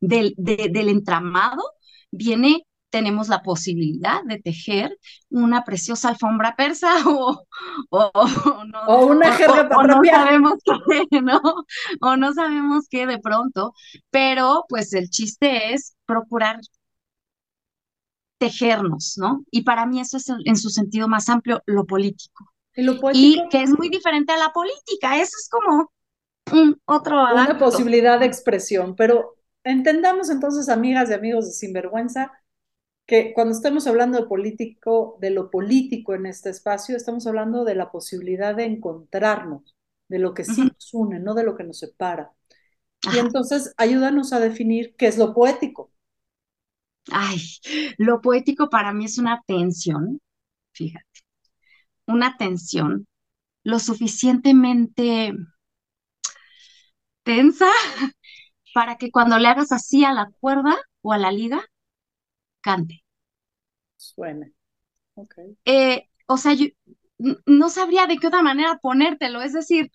del, 0.00 0.34
del 0.36 0.88
entramado 0.88 1.62
viene 2.10 2.64
tenemos 2.90 3.28
la 3.28 3.42
posibilidad 3.42 4.22
de 4.24 4.40
tejer 4.40 4.98
una 5.30 5.64
preciosa 5.64 6.08
alfombra 6.08 6.54
persa 6.56 6.88
o, 7.06 7.44
o, 7.90 9.06
una 9.06 9.32
jerga 9.32 9.68
o, 9.76 9.82
no 9.84 10.02
sabemos 10.04 10.54
qué, 10.64 11.20
¿no? 11.22 11.40
O 12.00 12.16
no 12.16 12.34
sabemos 12.34 12.86
qué 12.90 13.06
de 13.06 13.18
pronto, 13.18 13.72
pero 14.10 14.64
pues 14.68 14.92
el 14.92 15.08
chiste 15.08 15.72
es 15.72 15.96
procurar 16.04 16.60
tejernos, 18.38 19.14
¿no? 19.16 19.44
Y 19.50 19.62
para 19.62 19.86
mí 19.86 20.00
eso 20.00 20.16
es 20.16 20.28
en 20.44 20.56
su 20.56 20.70
sentido 20.70 21.08
más 21.08 21.28
amplio 21.28 21.62
lo 21.66 21.86
político. 21.86 22.52
Y, 23.12 23.42
que 23.50 23.62
es 23.62 23.70
muy 23.76 23.88
diferente 23.90 24.32
a 24.32 24.38
la 24.38 24.50
política, 24.52 25.16
eso 25.16 25.32
es 25.38 25.48
como 25.50 25.90
un 26.52 26.80
otro... 26.86 27.20
Una 27.32 27.58
posibilidad 27.58 28.18
de 28.18 28.26
expresión, 28.26 28.96
pero 28.96 29.34
entendamos 29.64 30.30
entonces, 30.30 30.68
amigas 30.68 31.10
y 31.10 31.14
amigos 31.14 31.46
de 31.46 31.52
Sinvergüenza, 31.52 32.32
que 33.06 33.32
cuando 33.34 33.54
estamos 33.54 33.86
hablando 33.86 34.20
de 34.20 34.26
político, 34.28 35.18
de 35.20 35.30
lo 35.30 35.50
político 35.50 36.14
en 36.14 36.26
este 36.26 36.50
espacio, 36.50 36.96
estamos 36.96 37.26
hablando 37.26 37.64
de 37.64 37.74
la 37.74 37.90
posibilidad 37.92 38.54
de 38.54 38.64
encontrarnos, 38.66 39.76
de 40.08 40.18
lo 40.20 40.34
que 40.34 40.44
sí 40.44 40.64
nos 40.64 40.94
une, 40.94 41.20
no 41.20 41.34
de 41.34 41.44
lo 41.44 41.56
que 41.56 41.64
nos 41.64 41.78
separa. 41.80 42.32
Y 43.14 43.18
entonces 43.18 43.74
ayúdanos 43.76 44.32
a 44.32 44.40
definir 44.40 44.94
qué 44.96 45.06
es 45.08 45.18
lo 45.18 45.34
poético. 45.34 45.92
Ay, 47.12 47.40
lo 47.98 48.20
poético 48.20 48.68
para 48.68 48.92
mí 48.92 49.04
es 49.06 49.18
una 49.18 49.42
tensión, 49.46 50.20
fíjate, 50.72 51.20
una 52.06 52.36
tensión 52.36 53.06
lo 53.64 53.78
suficientemente 53.78 55.32
tensa 57.24 57.66
para 58.74 58.96
que 58.96 59.10
cuando 59.10 59.38
le 59.38 59.48
hagas 59.48 59.72
así 59.72 60.04
a 60.04 60.12
la 60.12 60.30
cuerda 60.40 60.76
o 61.02 61.12
a 61.12 61.18
la 61.18 61.32
liga, 61.32 61.62
cante. 62.60 63.04
Suene. 63.96 64.54
Okay. 65.14 65.56
Eh, 65.64 66.08
o 66.26 66.36
sea, 66.36 66.54
yo 66.54 66.66
no 67.46 67.68
sabría 67.70 68.06
de 68.06 68.16
qué 68.18 68.28
otra 68.28 68.42
manera 68.42 68.78
ponértelo. 68.80 69.42
Es 69.42 69.52
decir, 69.52 69.90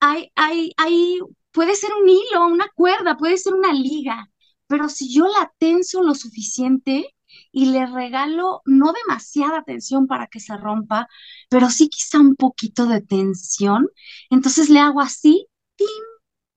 hay, 0.00 0.32
hay, 0.36 0.72
hay, 0.76 1.18
puede 1.52 1.74
ser 1.76 1.90
un 2.00 2.08
hilo, 2.08 2.46
una 2.48 2.68
cuerda, 2.74 3.16
puede 3.16 3.38
ser 3.38 3.54
una 3.54 3.72
liga, 3.72 4.30
pero 4.66 4.88
si 4.88 5.12
yo 5.12 5.26
la 5.26 5.52
tenso 5.58 6.02
lo 6.02 6.14
suficiente 6.14 7.14
y 7.52 7.66
le 7.66 7.86
regalo 7.86 8.62
no 8.66 8.92
demasiada 8.92 9.62
tensión 9.64 10.06
para 10.06 10.26
que 10.28 10.40
se 10.40 10.56
rompa, 10.56 11.08
pero 11.48 11.70
sí 11.70 11.88
quizá 11.88 12.20
un 12.20 12.36
poquito 12.36 12.86
de 12.86 13.00
tensión, 13.02 13.88
entonces 14.30 14.70
le 14.70 14.80
hago 14.80 15.00
así, 15.00 15.46
¡tim! 15.76 15.88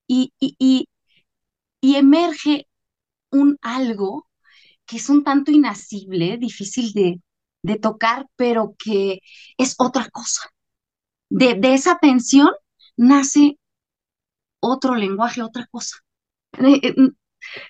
Y, 0.08 0.34
y, 0.39 0.55
y, 0.60 0.88
y 1.83 1.97
emerge 1.97 2.67
un 3.31 3.57
algo 3.61 4.27
que 4.85 4.97
es 4.97 5.09
un 5.09 5.23
tanto 5.23 5.51
inasible, 5.51 6.37
difícil 6.37 6.93
de, 6.93 7.21
de 7.63 7.79
tocar, 7.79 8.27
pero 8.37 8.75
que 8.79 9.19
es 9.57 9.75
otra 9.79 10.09
cosa. 10.11 10.41
De, 11.29 11.55
de, 11.55 11.73
esa 11.75 11.99
tensión 11.99 12.49
nace 12.97 13.57
otro 14.59 14.95
lenguaje, 14.95 15.41
otra 15.43 15.67
cosa. 15.69 15.97
Eh, 16.59 16.79
eh, 16.83 16.95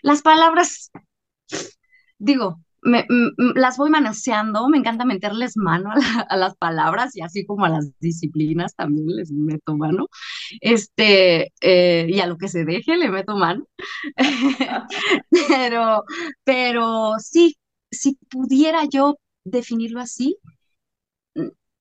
las 0.04 0.22
palabras, 0.22 0.92
digo, 2.18 2.60
las 3.56 3.78
voy 3.78 3.90
manoseando, 3.90 4.68
me 4.70 4.78
encanta 4.78 5.06
meterles 5.06 5.58
mano 5.58 5.92
a, 6.30 6.38
las 6.38 6.56
palabras 6.58 7.16
y 7.16 7.22
así 7.22 7.46
como 7.46 7.66
a 7.66 7.70
las 7.70 7.92
disciplinas 8.00 8.76
también 8.76 9.08
les 9.08 9.32
meto 9.32 9.76
mano, 9.78 10.08
este, 10.62 11.54
eh, 11.62 12.08
y 12.10 12.20
a 12.20 12.28
lo 12.28 12.38
que 12.38 12.48
se 12.50 12.66
deje 12.66 12.98
le 12.98 13.10
meto 13.10 13.36
mano, 13.38 13.66
pero, 15.48 16.04
pero 16.44 17.14
sí, 17.20 17.58
si 17.92 18.18
pudiera 18.30 18.86
yo 18.86 19.18
definirlo 19.46 20.00
así, 20.02 20.38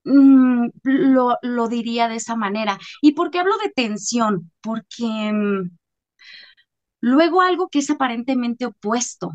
mm, 0.04 0.68
lo, 0.85 1.37
lo 1.42 1.68
diría 1.68 2.09
de 2.09 2.16
esa 2.16 2.37
manera. 2.37 2.78
¿Y 3.00 3.12
por 3.12 3.30
qué 3.30 3.38
hablo 3.40 3.56
de 3.59 3.71
tensión? 3.71 4.50
Porque 4.61 5.32
mm, 5.32 5.71
luego 7.00 7.42
algo 7.42 7.68
que 7.68 7.80
es 7.80 7.90
aparentemente 7.90 8.66
opuesto, 8.66 9.30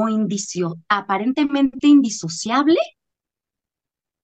o 0.00 0.02
indicio, 0.08 0.66
aparentemente 0.88 1.86
indisociable, 1.96 2.78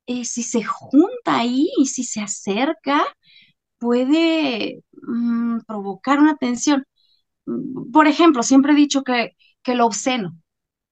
eh, 0.06 0.24
si 0.24 0.42
se 0.42 0.62
junta 0.64 1.38
ahí 1.38 1.68
y 1.78 1.86
si 1.86 2.04
se 2.04 2.20
acerca, 2.20 3.02
puede 3.78 4.84
mm, 5.02 5.60
provocar 5.66 6.20
una 6.20 6.36
tensión. 6.36 6.86
Mm, 7.46 7.92
por 7.92 8.06
ejemplo, 8.08 8.42
siempre 8.42 8.72
he 8.72 8.76
dicho 8.76 9.04
que, 9.04 9.36
que 9.62 9.74
lo 9.76 9.86
obsceno, 9.86 10.38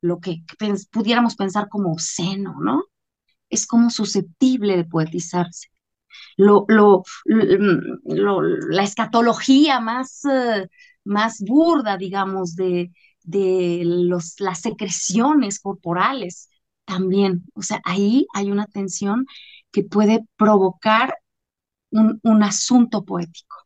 lo 0.02 0.20
que 0.20 0.44
pudiéramos 0.92 1.36
pensar 1.36 1.68
como 1.70 1.92
obsceno, 1.92 2.56
¿no? 2.62 2.84
Es 3.50 3.66
como 3.66 3.90
susceptible 3.90 4.76
de 4.76 4.84
poetizarse. 4.84 5.68
Lo, 6.36 6.64
lo, 6.68 7.04
la 7.24 8.82
escatología 8.82 9.80
más, 9.80 10.24
eh, 10.24 10.68
más 11.04 11.40
burda, 11.40 11.96
digamos, 11.96 12.54
de, 12.56 12.92
de 13.28 13.82
los, 13.84 14.40
las 14.40 14.60
secreciones 14.60 15.60
corporales 15.60 16.48
también. 16.84 17.44
O 17.54 17.62
sea, 17.62 17.80
ahí 17.84 18.26
hay 18.34 18.50
una 18.50 18.66
tensión 18.66 19.26
que 19.70 19.84
puede 19.84 20.24
provocar 20.36 21.14
un, 21.90 22.20
un 22.22 22.42
asunto 22.42 23.04
poético. 23.04 23.56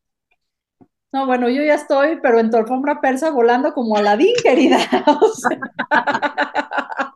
No, 1.13 1.27
bueno, 1.27 1.47
yo 1.47 1.63
ya 1.63 1.75
estoy, 1.75 2.19
pero 2.21 2.39
en 2.39 2.49
tu 2.49 2.57
alfombra 2.57 2.99
persa 2.99 3.29
volando 3.29 3.73
como 3.73 3.95
Aladín, 3.95 4.33
querida. 4.41 4.79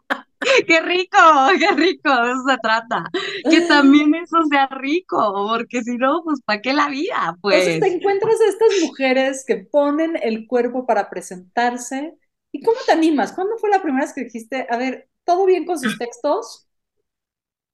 qué 0.68 0.82
rico, 0.82 1.18
qué 1.60 1.72
rico, 1.72 2.24
de 2.24 2.32
eso 2.32 2.44
se 2.48 2.58
trata. 2.62 3.04
Que 3.50 3.62
también 3.62 4.14
eso 4.16 4.38
sea 4.50 4.68
rico, 4.68 5.48
porque 5.50 5.82
si 5.82 5.98
no, 5.98 6.24
pues 6.24 6.42
¿para 6.42 6.62
qué 6.62 6.74
la 6.74 6.90
vida? 6.90 7.38
Pues. 7.42 7.68
Entonces 7.68 7.82
te 7.82 7.98
encuentras 7.98 8.36
a 8.42 8.50
estas 8.50 8.70
mujeres 8.82 9.44
que 9.46 9.58
ponen 9.58 10.18
el 10.22 10.48
cuerpo 10.48 10.86
para 10.86 11.10
presentarse, 11.10 12.16
¿Y 12.58 12.64
cómo 12.64 12.78
te 12.88 12.92
animas? 12.92 13.34
¿Cuándo 13.34 13.56
fue 13.58 13.70
la 13.70 13.84
primera 13.84 14.04
vez 14.04 14.14
que 14.16 14.24
dijiste, 14.24 14.66
a 14.68 14.78
ver, 14.78 15.10
todo 15.24 15.46
bien 15.46 15.66
con 15.66 15.78
sus 15.80 15.96
textos, 16.00 16.68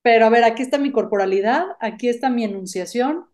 pero 0.02 0.26
a 0.26 0.30
ver, 0.30 0.44
aquí 0.44 0.62
está 0.62 0.78
mi 0.78 0.92
corporalidad, 0.92 1.68
aquí 1.80 2.10
está 2.10 2.30
mi 2.30 2.44
enunciación? 2.44 3.26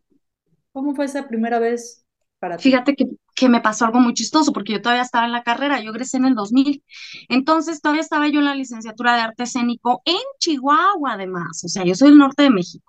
¿Cómo 0.71 0.93
fue 0.93 1.05
esa 1.05 1.27
primera 1.27 1.57
vez 1.57 2.05
para 2.37 2.57
ti? 2.57 2.69
Fíjate 2.69 2.95
que, 2.95 3.05
que 3.33 3.49
me 3.49 3.61
pasó 3.61 3.85
algo 3.85 3.99
muy 3.99 4.13
chistoso, 4.13 4.53
porque 4.53 4.73
yo 4.73 4.81
todavía 4.81 5.01
estaba 5.01 5.25
en 5.25 5.31
la 5.31 5.41
carrera, 5.41 5.81
yo 5.81 5.89
egresé 5.89 6.17
en 6.17 6.25
el 6.25 6.35
2000, 6.35 6.83
entonces 7.29 7.81
todavía 7.81 8.03
estaba 8.03 8.27
yo 8.27 8.37
en 8.39 8.45
la 8.45 8.53
licenciatura 8.53 9.15
de 9.15 9.21
arte 9.21 9.43
escénico 9.43 10.03
en 10.05 10.21
Chihuahua, 10.37 11.13
además, 11.13 11.63
o 11.63 11.67
sea, 11.67 11.83
yo 11.83 11.95
soy 11.95 12.09
del 12.09 12.19
norte 12.19 12.43
de 12.43 12.51
México 12.51 12.88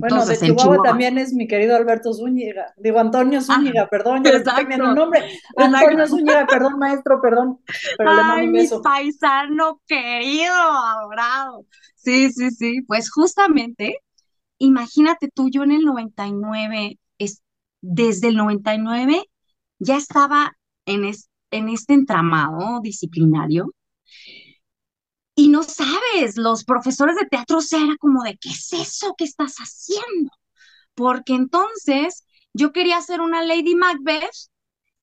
bueno, 0.00 0.26
de 0.26 0.38
Chihuahua, 0.38 0.82
también 0.82 1.18
es 1.18 1.32
mi 1.32 1.46
querido 1.46 1.76
Alberto 1.76 2.12
Zúñiga, 2.12 2.74
digo 2.76 2.98
Antonio 2.98 3.38
ah, 3.38 3.42
Zúñiga, 3.42 3.88
perdón, 3.88 4.24
yo 4.24 4.30
le 4.30 4.38
estoy 4.38 4.54
cambiando 4.54 4.94
nombre. 4.94 5.20
Antonio 5.56 6.06
Zúñiga, 6.06 6.46
perdón, 6.46 6.78
maestro, 6.78 7.20
perdón. 7.20 7.58
Pero 7.96 8.10
Ay, 8.10 8.48
mi 8.48 8.66
paisano 8.82 9.80
querido, 9.86 10.54
adorado. 10.54 11.66
Sí, 11.96 12.30
sí, 12.32 12.50
sí, 12.50 12.82
pues 12.82 13.10
justamente, 13.10 13.98
imagínate 14.58 15.28
tú, 15.34 15.48
yo 15.50 15.62
en 15.62 15.72
el 15.72 15.82
99, 15.82 16.98
es, 17.18 17.42
desde 17.80 18.28
el 18.28 18.36
99 18.36 19.24
ya 19.78 19.96
estaba 19.96 20.52
en, 20.86 21.10
en 21.50 21.68
este 21.68 21.94
entramado 21.94 22.80
disciplinario 22.80 23.72
y 25.34 25.48
no 25.48 25.62
sabes, 25.62 26.36
los 26.36 26.64
profesores 26.64 27.16
de 27.16 27.26
teatro, 27.26 27.58
o 27.58 27.60
sea, 27.60 27.82
era 27.82 27.96
como 27.98 28.22
de, 28.22 28.36
¿qué 28.38 28.50
es 28.50 28.72
eso 28.72 29.14
que 29.18 29.24
estás 29.24 29.56
haciendo? 29.56 30.30
Porque 30.94 31.34
entonces 31.34 32.26
yo 32.54 32.72
quería 32.72 32.98
hacer 32.98 33.20
una 33.20 33.42
Lady 33.44 33.74
Macbeth 33.74 34.30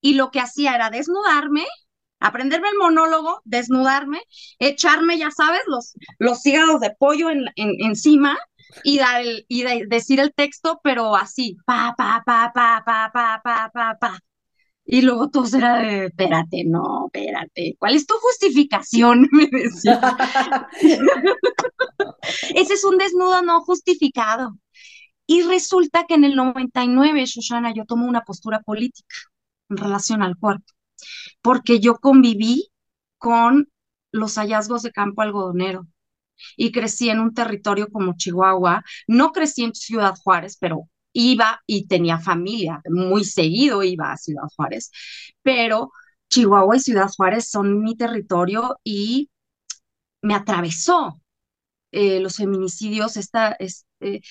y 0.01 0.13
lo 0.15 0.31
que 0.31 0.39
hacía 0.39 0.75
era 0.75 0.89
desnudarme, 0.89 1.65
aprenderme 2.19 2.69
el 2.69 2.77
monólogo, 2.77 3.41
desnudarme, 3.45 4.21
echarme, 4.59 5.17
ya 5.17 5.31
sabes, 5.31 5.61
los, 5.67 5.93
los 6.19 6.45
hígados 6.45 6.79
de 6.81 6.91
pollo 6.97 7.29
en, 7.29 7.45
encima 7.55 8.37
y, 8.83 8.99
dar 8.99 9.23
y 9.47 9.63
decir 9.87 10.19
el 10.19 10.33
texto, 10.33 10.79
pero 10.83 11.15
así, 11.15 11.57
pa, 11.65 11.93
pa, 11.97 12.23
pa, 12.25 12.51
pa, 12.53 12.83
pa, 12.85 13.11
pa, 13.13 13.41
pa, 13.43 13.71
pa, 13.73 13.97
pa. 13.99 14.19
Y 14.85 15.01
luego 15.03 15.29
todos 15.29 15.53
era 15.53 15.77
de, 15.79 16.05
espérate, 16.07 16.63
no, 16.65 17.05
espérate, 17.07 17.75
¿cuál 17.79 17.95
es 17.95 18.05
tu 18.07 18.15
justificación? 18.15 19.27
Me 19.31 19.47
decía. 19.47 20.17
Ese 22.55 22.73
es 22.73 22.83
un 22.83 22.97
desnudo 22.97 23.41
no 23.41 23.61
justificado. 23.61 24.57
Y 25.27 25.43
resulta 25.43 26.05
que 26.07 26.15
en 26.15 26.25
el 26.25 26.35
99, 26.35 27.25
Shoshana, 27.25 27.73
yo 27.73 27.85
tomo 27.85 28.07
una 28.07 28.21
postura 28.21 28.61
política 28.61 29.15
en 29.69 29.77
relación 29.77 30.21
al 30.23 30.37
cuerpo, 30.37 30.65
porque 31.41 31.79
yo 31.79 31.97
conviví 31.97 32.69
con 33.17 33.69
los 34.11 34.35
hallazgos 34.37 34.83
de 34.83 34.91
campo 34.91 35.21
algodonero 35.21 35.87
y 36.57 36.71
crecí 36.71 37.09
en 37.09 37.19
un 37.19 37.33
territorio 37.33 37.89
como 37.89 38.15
Chihuahua. 38.17 38.83
No 39.07 39.31
crecí 39.31 39.63
en 39.63 39.75
Ciudad 39.75 40.15
Juárez, 40.23 40.57
pero 40.59 40.89
iba 41.13 41.61
y 41.65 41.87
tenía 41.87 42.19
familia, 42.19 42.81
muy 42.89 43.23
seguido 43.25 43.83
iba 43.83 44.11
a 44.11 44.17
Ciudad 44.17 44.43
Juárez, 44.55 44.91
pero 45.41 45.91
Chihuahua 46.29 46.77
y 46.77 46.79
Ciudad 46.79 47.09
Juárez 47.15 47.49
son 47.49 47.81
mi 47.81 47.95
territorio 47.95 48.77
y 48.83 49.29
me 50.21 50.35
atravesó 50.35 51.19
eh, 51.91 52.19
los 52.21 52.37
feminicidios, 52.37 53.17
esta, 53.17 53.51
este, 53.59 54.21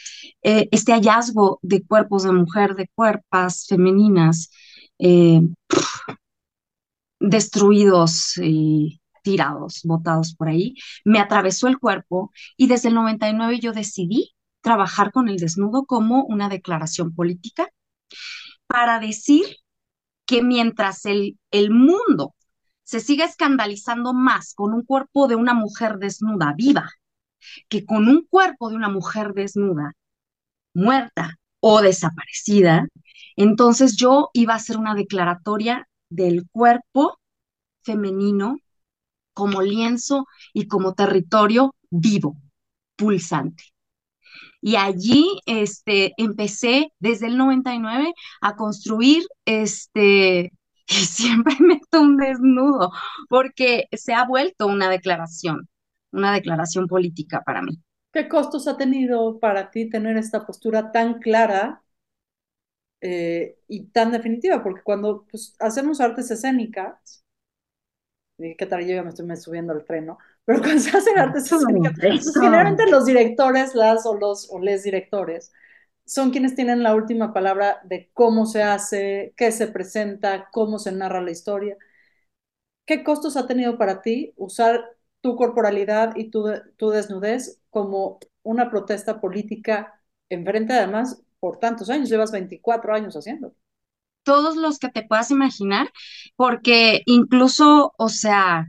este, 0.41 0.93
hallazgo 0.93 1.59
de 1.63 1.85
cuerpos 1.85 2.23
de 2.25 2.33
mujer, 2.33 2.75
de 2.75 2.89
cuerpas 2.95 3.67
femeninas 3.69 4.51
destruidos 7.21 8.37
y 8.43 9.01
tirados, 9.23 9.83
botados 9.85 10.35
por 10.35 10.49
ahí, 10.49 10.75
me 11.05 11.21
atravesó 11.21 11.69
el 11.69 11.79
cuerpo 11.79 12.33
y 12.57 12.67
desde 12.67 12.89
el 12.89 12.95
99 12.95 13.61
yo 13.61 13.73
decidí 13.73 14.35
trabajar 14.63 15.13
con 15.13 15.29
el 15.29 15.39
desnudo 15.39 15.85
como 15.87 16.25
una 16.25 16.49
declaración 16.49 17.15
política 17.15 17.69
para 18.67 18.99
decir 19.01 19.45
que 20.27 20.43
mientras 20.43 21.07
el, 21.07 21.39
el 21.51 21.71
mundo 21.71 22.35
se 22.85 23.01
siga 23.01 23.25
escandalizando 23.25 24.15
más 24.15 24.55
con 24.55 24.75
un 24.75 24.85
cuerpo 24.85 25.29
de 25.29 25.37
una 25.37 25.55
mujer 25.55 25.99
desnuda 25.99 26.55
viva 26.57 26.91
que 27.69 27.85
con 27.87 28.09
un 28.09 28.27
cuerpo 28.29 28.71
de 28.71 28.77
una 28.77 28.89
mujer 28.89 29.33
desnuda, 29.35 29.93
muerta 30.75 31.37
o 31.61 31.83
desaparecida, 31.83 32.87
entonces 33.37 33.97
yo 33.97 34.31
iba 34.35 34.55
a 34.55 34.57
hacer 34.57 34.77
una 34.79 34.95
declaratoria 34.95 35.89
del 36.11 36.49
cuerpo 36.51 37.19
femenino 37.83 38.57
como 39.35 39.63
lienzo 39.63 40.27
y 40.53 40.69
como 40.69 40.95
territorio 40.95 41.75
vivo, 41.91 42.37
pulsante. 42.97 43.65
Y 44.61 44.77
allí 44.77 45.41
este, 45.47 46.13
empecé 46.17 46.93
desde 46.99 47.27
el 47.27 47.37
99 47.37 48.13
a 48.41 48.57
construir 48.57 49.23
este, 49.45 50.53
y 50.89 50.95
siempre 50.95 51.55
meto 51.61 52.01
un 52.01 52.17
desnudo, 52.17 52.91
porque 53.29 53.87
se 53.93 54.13
ha 54.13 54.25
vuelto 54.27 54.67
una 54.67 54.91
declaración, 54.91 55.69
una 56.13 56.33
declaración 56.33 56.87
política 56.87 57.43
para 57.45 57.63
mí. 57.63 57.81
¿Qué 58.13 58.29
costos 58.29 58.67
ha 58.67 58.77
tenido 58.77 59.39
para 59.39 59.71
ti 59.71 59.89
tener 59.89 60.17
esta 60.17 60.45
postura 60.45 60.91
tan 60.93 61.21
clara 61.21 61.83
eh, 63.01 63.59
y 63.69 63.87
tan 63.87 64.13
definitiva? 64.13 64.63
Porque 64.63 64.83
cuando 64.83 65.27
pues, 65.31 65.55
hacemos 65.61 66.01
artes 66.01 66.31
escénicas, 66.31 67.25
¿qué 68.39 68.67
tal? 68.67 68.87
Yo 68.87 68.95
ya 68.95 69.03
me 69.03 69.11
estoy 69.11 69.37
subiendo 69.37 69.73
al 69.73 69.85
tren. 69.85 70.09
Pero 70.51 70.63
cuando 70.63 70.81
se 70.83 70.91
hacen 70.99 71.17
artes 71.17 71.53
escénicas, 71.53 71.93
pues, 72.01 72.35
generalmente 72.41 72.91
los 72.91 73.05
directores, 73.05 73.77
las 73.77 74.05
o 74.05 74.17
los 74.17 74.51
o 74.51 74.59
les 74.59 74.83
directores, 74.83 75.53
son 76.05 76.33
quienes 76.33 76.57
tienen 76.57 76.83
la 76.83 76.93
última 76.97 77.33
palabra 77.33 77.81
de 77.85 78.11
cómo 78.15 78.47
se 78.47 78.65
hace, 78.65 79.33
qué 79.37 79.53
se 79.53 79.69
presenta, 79.69 80.49
cómo 80.51 80.81
se 80.81 80.91
narra 80.91 81.21
la 81.21 81.31
historia. 81.31 81.77
¿Qué 82.85 83.05
costos 83.05 83.37
ha 83.37 83.47
tenido 83.47 83.79
para 83.79 84.03
ti 84.03 84.33
usar 84.37 84.85
tu 85.21 85.37
corporalidad 85.37 86.17
y 86.17 86.31
tu, 86.33 86.51
tu 86.77 86.91
desnudez 86.91 87.61
como 87.71 88.19
una 88.43 88.71
protesta 88.71 89.21
política 89.21 90.03
enfrente 90.31 90.73
además 90.73 91.23
por 91.39 91.61
tantos 91.61 91.91
años? 91.91 92.09
Llevas 92.09 92.33
24 92.33 92.93
años 92.93 93.15
haciendo 93.17 93.55
todos 94.23 94.57
los 94.57 94.79
que 94.79 94.89
te 94.91 95.03
puedas 95.03 95.31
imaginar, 95.31 95.91
porque 96.37 97.03
incluso, 97.07 97.95
o 97.97 98.09
sea, 98.09 98.67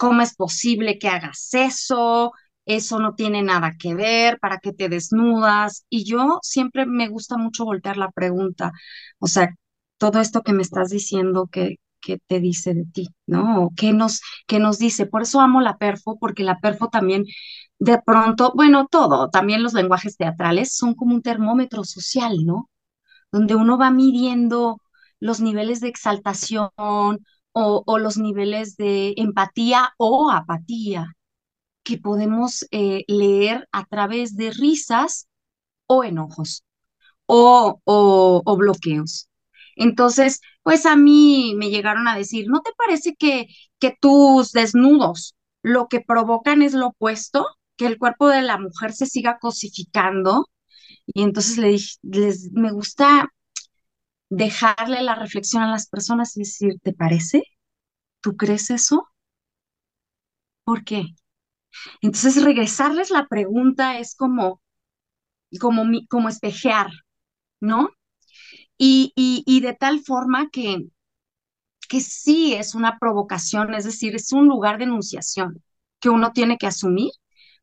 ¿cómo 0.00 0.22
es 0.22 0.34
posible 0.36 0.98
que 0.98 1.08
hagas 1.08 1.50
eso? 1.54 2.32
Eso 2.66 3.00
no 3.00 3.14
tiene 3.14 3.42
nada 3.42 3.72
que 3.78 3.94
ver, 3.94 4.38
¿para 4.40 4.58
qué 4.60 4.72
te 4.72 4.88
desnudas? 4.88 5.86
Y 5.90 6.04
yo 6.04 6.38
siempre 6.42 6.86
me 6.86 7.08
gusta 7.08 7.36
mucho 7.38 7.64
voltear 7.64 7.96
la 7.96 8.10
pregunta, 8.10 8.72
o 9.18 9.26
sea, 9.26 9.54
todo 9.98 10.20
esto 10.20 10.42
que 10.42 10.52
me 10.52 10.62
estás 10.62 10.90
diciendo, 10.90 11.48
que, 11.50 11.76
que 12.00 12.18
te 12.26 12.40
dice 12.40 12.74
de 12.74 12.84
ti, 12.86 13.08
¿no? 13.26 13.70
¿Qué 13.76 13.92
nos, 13.92 14.20
qué 14.46 14.58
nos 14.60 14.78
dice? 14.78 15.06
Por 15.06 15.22
eso 15.22 15.40
amo 15.40 15.60
la 15.60 15.76
perfo, 15.78 16.18
porque 16.18 16.44
la 16.44 16.58
perfo 16.60 16.88
también 16.88 17.24
de 17.78 18.00
pronto, 18.04 18.52
bueno, 18.54 18.86
todo, 18.90 19.30
también 19.30 19.62
los 19.62 19.72
lenguajes 19.74 20.16
teatrales 20.16 20.74
son 20.76 20.94
como 20.94 21.14
un 21.14 21.22
termómetro 21.22 21.84
social, 21.84 22.44
¿no? 22.46 22.70
donde 23.32 23.54
uno 23.54 23.78
va 23.78 23.90
midiendo 23.90 24.80
los 25.20 25.40
niveles 25.40 25.80
de 25.80 25.88
exaltación 25.88 26.70
o, 27.52 27.98
los 27.98 28.16
niveles 28.18 28.76
de 28.76 29.14
empatía 29.16 29.92
o 29.98 30.30
apatía 30.30 31.16
que 31.82 31.98
podemos 31.98 32.66
eh, 32.70 33.04
leer 33.08 33.68
a 33.72 33.84
través 33.86 34.36
de 34.36 34.50
risas 34.52 35.28
o 35.86 36.04
enojos 36.04 36.64
o, 37.26 37.80
o, 37.84 38.56
bloqueos. 38.56 39.28
Entonces, 39.76 40.40
pues 40.62 40.86
a 40.86 40.96
mí 40.96 41.54
me 41.56 41.70
llegaron 41.70 42.08
a 42.08 42.16
decir, 42.16 42.46
¿no 42.48 42.60
te 42.60 42.72
parece 42.76 43.14
que, 43.16 43.46
que 43.78 43.96
tus 44.00 44.52
desnudos 44.52 45.34
lo 45.62 45.88
que 45.88 46.00
provocan 46.00 46.62
es 46.62 46.74
lo 46.74 46.88
opuesto? 46.88 47.46
Que 47.76 47.86
el 47.86 47.98
cuerpo 47.98 48.28
de 48.28 48.42
la 48.42 48.58
mujer 48.58 48.92
se 48.92 49.06
siga 49.06 49.38
cosificando 49.40 50.46
y 51.06 51.22
entonces 51.22 51.58
le 51.58 51.68
dije, 51.68 51.96
les, 52.02 52.50
me 52.52 52.72
gusta 52.72 53.28
dejarle 54.30 55.02
la 55.02 55.14
reflexión 55.16 55.62
a 55.64 55.70
las 55.72 55.88
personas 55.88 56.36
y 56.36 56.40
decir, 56.42 56.80
¿te 56.82 56.94
parece? 56.94 57.44
¿Tú 58.22 58.36
crees 58.36 58.70
eso? 58.70 59.08
¿Por 60.64 60.84
qué? 60.84 61.04
Entonces 62.02 62.42
regresarles 62.44 63.10
la 63.10 63.26
pregunta 63.28 63.98
es 63.98 64.14
como, 64.16 64.62
como, 65.60 65.84
como 66.08 66.28
espejear, 66.28 66.90
¿no? 67.60 67.90
Y, 68.78 69.12
y, 69.16 69.44
y 69.46 69.60
de 69.62 69.74
tal 69.74 70.00
forma 70.00 70.50
que, 70.50 70.88
que 71.88 72.00
sí 72.00 72.54
es 72.54 72.74
una 72.74 72.98
provocación, 72.98 73.74
es 73.74 73.84
decir, 73.84 74.14
es 74.14 74.32
un 74.32 74.46
lugar 74.48 74.78
de 74.78 74.84
enunciación 74.84 75.62
que 76.00 76.08
uno 76.10 76.32
tiene 76.32 76.56
que 76.58 76.66
asumir 76.66 77.10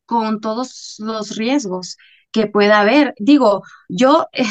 con 0.05 0.41
todos 0.41 0.95
los 0.99 1.35
riesgos 1.37 1.97
que 2.31 2.47
pueda 2.47 2.81
haber. 2.81 3.13
Digo, 3.19 3.63
yo 3.89 4.27
eh, 4.33 4.45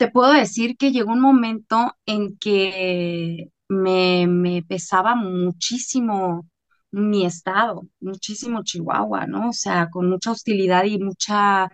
te 0.00 0.08
puedo 0.10 0.32
decir 0.32 0.78
que 0.78 0.92
llegó 0.92 1.12
un 1.12 1.20
momento 1.20 1.94
en 2.06 2.38
que 2.38 3.50
me, 3.68 4.26
me 4.26 4.62
pesaba 4.62 5.14
muchísimo 5.14 6.48
mi 6.90 7.26
estado, 7.26 7.82
muchísimo 8.00 8.62
Chihuahua, 8.64 9.26
¿no? 9.26 9.50
O 9.50 9.52
sea, 9.52 9.90
con 9.90 10.08
mucha 10.08 10.30
hostilidad 10.32 10.84
y 10.84 10.98
mucha 10.98 11.70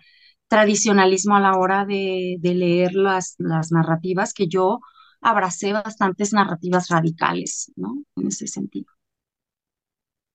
tradicionalismo 0.48 1.36
a 1.36 1.40
la 1.40 1.52
hora 1.56 1.84
de, 1.86 2.38
de 2.40 2.54
leer 2.54 2.94
las, 2.94 3.36
las 3.38 3.70
narrativas, 3.72 4.34
que 4.34 4.48
yo 4.48 4.80
abracé 5.20 5.72
bastantes 5.72 6.32
narrativas 6.32 6.88
radicales, 6.88 7.72
¿no? 7.76 8.02
En 8.16 8.26
ese 8.28 8.48
sentido. 8.48 8.95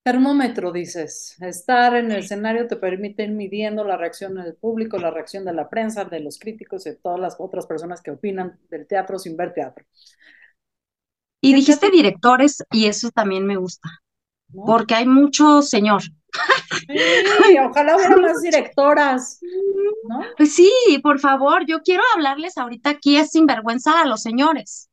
Termómetro, 0.04 0.72
dices. 0.72 1.36
Estar 1.40 1.94
en 1.94 2.10
el 2.10 2.20
escenario 2.20 2.66
te 2.66 2.76
permite 2.76 3.22
ir 3.22 3.30
midiendo 3.30 3.84
la 3.84 3.96
reacción 3.96 4.34
del 4.34 4.56
público, 4.56 4.98
la 4.98 5.12
reacción 5.12 5.44
de 5.44 5.52
la 5.52 5.68
prensa, 5.68 6.04
de 6.04 6.18
los 6.18 6.38
críticos 6.40 6.86
y 6.86 6.90
de 6.90 6.96
todas 6.96 7.20
las 7.20 7.36
otras 7.38 7.66
personas 7.66 8.02
que 8.02 8.10
opinan 8.10 8.58
del 8.68 8.86
teatro 8.86 9.18
sin 9.18 9.36
ver 9.36 9.54
teatro. 9.54 9.84
Y 11.40 11.54
dijiste 11.54 11.90
directores, 11.90 12.64
y 12.72 12.86
eso 12.86 13.10
también 13.10 13.46
me 13.46 13.56
gusta, 13.56 13.88
porque 14.52 14.94
hay 14.94 15.06
mucho 15.06 15.62
señor. 15.62 16.02
Sí, 16.88 17.58
ojalá 17.58 17.96
hubiera 17.96 18.16
más 18.16 18.40
directoras. 18.40 19.38
¿no? 20.08 20.20
Pues 20.36 20.54
sí, 20.54 20.72
por 21.02 21.20
favor, 21.20 21.64
yo 21.66 21.82
quiero 21.82 22.02
hablarles 22.14 22.56
ahorita 22.56 22.90
aquí 22.90 23.16
es 23.16 23.30
sinvergüenza 23.30 24.00
a 24.00 24.06
los 24.06 24.22
señores. 24.22 24.88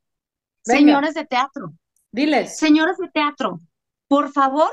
Señores 0.64 1.14
de 1.14 1.26
teatro. 1.26 1.74
Diles. 2.12 2.58
Señores 2.58 2.98
de 2.98 3.10
teatro, 3.10 3.60
por 4.08 4.32
favor, 4.32 4.70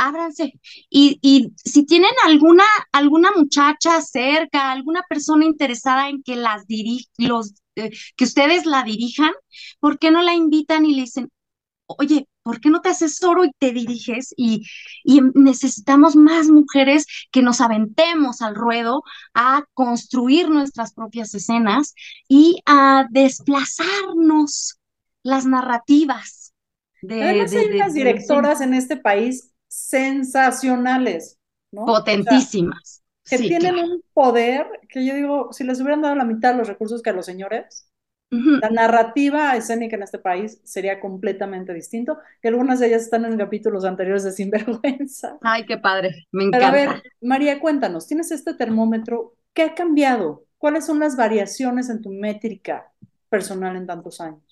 ábranse. 0.00 0.54
Y, 0.88 1.18
y, 1.22 1.52
si 1.56 1.84
tienen 1.84 2.10
alguna, 2.24 2.64
alguna 2.92 3.30
muchacha 3.36 4.00
cerca, 4.00 4.72
alguna 4.72 5.02
persona 5.08 5.44
interesada 5.44 6.08
en 6.08 6.22
que 6.22 6.36
las 6.36 6.64
los, 7.18 7.54
eh, 7.76 7.90
que 8.16 8.24
ustedes 8.24 8.66
la 8.66 8.82
dirijan, 8.82 9.32
¿por 9.78 9.98
qué 9.98 10.10
no 10.10 10.22
la 10.22 10.34
invitan 10.34 10.86
y 10.86 10.94
le 10.94 11.02
dicen, 11.02 11.30
oye, 11.86 12.26
¿por 12.42 12.60
qué 12.60 12.70
no 12.70 12.80
te 12.80 12.88
asesoro 12.88 13.44
y 13.44 13.52
te 13.58 13.72
diriges? 13.72 14.32
Y, 14.36 14.66
y 15.04 15.20
necesitamos 15.34 16.16
más 16.16 16.48
mujeres 16.48 17.06
que 17.30 17.42
nos 17.42 17.60
aventemos 17.60 18.42
al 18.42 18.54
ruedo 18.54 19.02
a 19.34 19.64
construir 19.74 20.48
nuestras 20.48 20.94
propias 20.94 21.34
escenas 21.34 21.94
y 22.28 22.60
a 22.64 23.06
desplazarnos 23.10 24.78
las 25.22 25.46
narrativas. 25.46 26.54
De, 27.02 27.22
Además 27.22 27.52
hay 27.52 27.66
unas 27.66 27.94
directoras 27.94 28.60
en 28.60 28.74
este 28.74 28.96
país 28.96 29.49
sensacionales, 29.70 31.38
¿no? 31.70 31.86
Potentísimas. 31.86 33.02
que 33.28 33.38
tienen 33.38 33.76
un 33.76 34.02
poder 34.12 34.66
que 34.88 35.06
yo 35.06 35.14
digo, 35.14 35.52
si 35.52 35.64
les 35.64 35.80
hubieran 35.80 36.02
dado 36.02 36.16
la 36.16 36.24
mitad 36.24 36.52
de 36.52 36.58
los 36.58 36.68
recursos 36.68 37.00
que 37.00 37.10
a 37.10 37.12
los 37.12 37.26
señores, 37.26 37.88
la 38.30 38.70
narrativa 38.70 39.56
escénica 39.56 39.96
en 39.96 40.04
este 40.04 40.18
país 40.18 40.60
sería 40.64 41.00
completamente 41.00 41.74
distinto, 41.74 42.18
que 42.40 42.48
algunas 42.48 42.78
de 42.78 42.88
ellas 42.88 43.02
están 43.02 43.24
en 43.24 43.36
capítulos 43.38 43.84
anteriores 43.84 44.24
de 44.24 44.32
Sinvergüenza. 44.32 45.38
Ay, 45.42 45.66
qué 45.66 45.78
padre, 45.78 46.26
me 46.30 46.44
encanta. 46.44 46.68
a 46.68 46.70
ver, 46.70 47.02
María, 47.20 47.60
cuéntanos, 47.60 48.06
tienes 48.06 48.30
este 48.30 48.54
termómetro, 48.54 49.34
¿qué 49.52 49.62
ha 49.62 49.74
cambiado? 49.74 50.44
¿Cuáles 50.58 50.86
son 50.86 51.00
las 51.00 51.16
variaciones 51.16 51.88
en 51.88 52.02
tu 52.02 52.10
métrica 52.10 52.92
personal 53.28 53.76
en 53.76 53.86
tantos 53.86 54.20
años? 54.20 54.49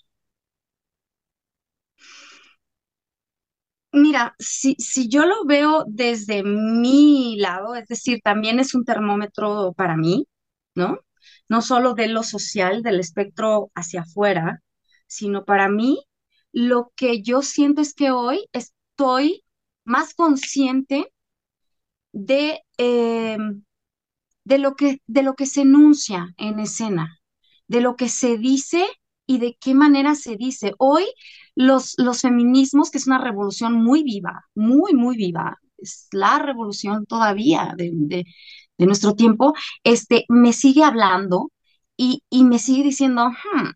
Mira, 4.01 4.35
si, 4.39 4.75
si 4.79 5.09
yo 5.09 5.27
lo 5.27 5.45
veo 5.45 5.85
desde 5.89 6.43
mi 6.43 7.37
lado, 7.39 7.75
es 7.75 7.87
decir, 7.89 8.21
también 8.23 8.61
es 8.61 8.75
un 8.75 8.85
termómetro 8.85 9.73
para 9.75 9.97
mí, 9.97 10.27
¿no? 10.75 10.99
no 11.49 11.63
solo 11.63 11.95
de 11.95 12.09
lo 12.09 12.23
social, 12.23 12.83
del 12.83 13.01
espectro 13.01 13.71
hacia 13.75 14.03
afuera, 14.03 14.63
sino 15.07 15.45
para 15.45 15.69
mí 15.69 16.05
lo 16.53 16.93
que 16.97 17.23
yo 17.23 17.43
siento 17.43 17.81
es 17.81 17.95
que 17.95 18.11
hoy 18.11 18.49
estoy 18.53 19.45
más 19.85 20.15
consciente 20.15 21.13
de, 22.13 22.61
em, 22.77 23.65
de, 24.45 24.59
lo 24.59 24.77
que, 24.77 25.03
de 25.07 25.23
lo 25.23 25.35
que 25.35 25.47
se 25.47 25.63
enuncia 25.63 26.35
en 26.37 26.61
escena, 26.61 27.21
de 27.69 27.81
lo 27.81 27.97
que 27.97 28.09
se 28.09 28.39
dice 28.39 28.87
y 29.29 29.39
de 29.39 29.57
qué 29.61 29.75
manera 29.75 30.17
se 30.17 30.37
dice. 30.37 30.75
Hoy 30.79 31.05
los, 31.57 31.95
los 31.99 32.23
feminismos, 32.23 32.91
que 32.91 32.99
es 32.99 33.07
una 33.09 33.19
revolución 33.19 33.75
muy 33.75 34.03
viva, 34.05 34.47
muy, 34.57 34.95
muy 34.95 35.17
viva, 35.17 35.59
es 35.79 36.09
la 36.13 36.41
revolución 36.41 37.07
todavía 37.07 37.75
de, 37.79 37.93
de 38.79 38.87
nuestro 38.87 39.15
tiempo, 39.15 39.55
este, 39.85 40.25
me 40.29 40.53
sigue 40.53 40.85
hablando 40.85 41.51
y, 41.97 42.23
y 42.31 42.45
me 42.45 42.59
sigue 42.59 42.85
diciendo, 42.85 43.29
hmm, 43.31 43.71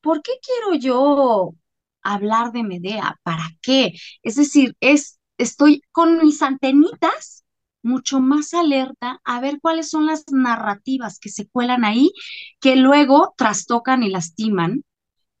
¿por 0.00 0.22
qué 0.22 0.32
quiero 0.42 0.74
yo 0.80 1.54
hablar 2.02 2.52
de 2.52 2.64
Medea? 2.64 3.16
¿Para 3.22 3.44
qué? 3.62 3.92
Es 4.22 4.36
decir, 4.36 4.76
es, 4.80 5.18
estoy 5.38 5.82
con 5.92 6.18
mis 6.18 6.42
antenitas 6.42 7.44
mucho 7.82 8.20
más 8.20 8.52
alerta 8.54 9.20
a 9.24 9.40
ver 9.40 9.58
cuáles 9.60 9.88
son 9.90 10.06
las 10.06 10.24
narrativas 10.32 11.18
que 11.18 11.30
se 11.30 11.48
cuelan 11.48 11.84
ahí, 11.84 12.12
que 12.60 12.76
luego 12.76 13.34
trastocan 13.38 14.02
y 14.02 14.10
lastiman 14.10 14.84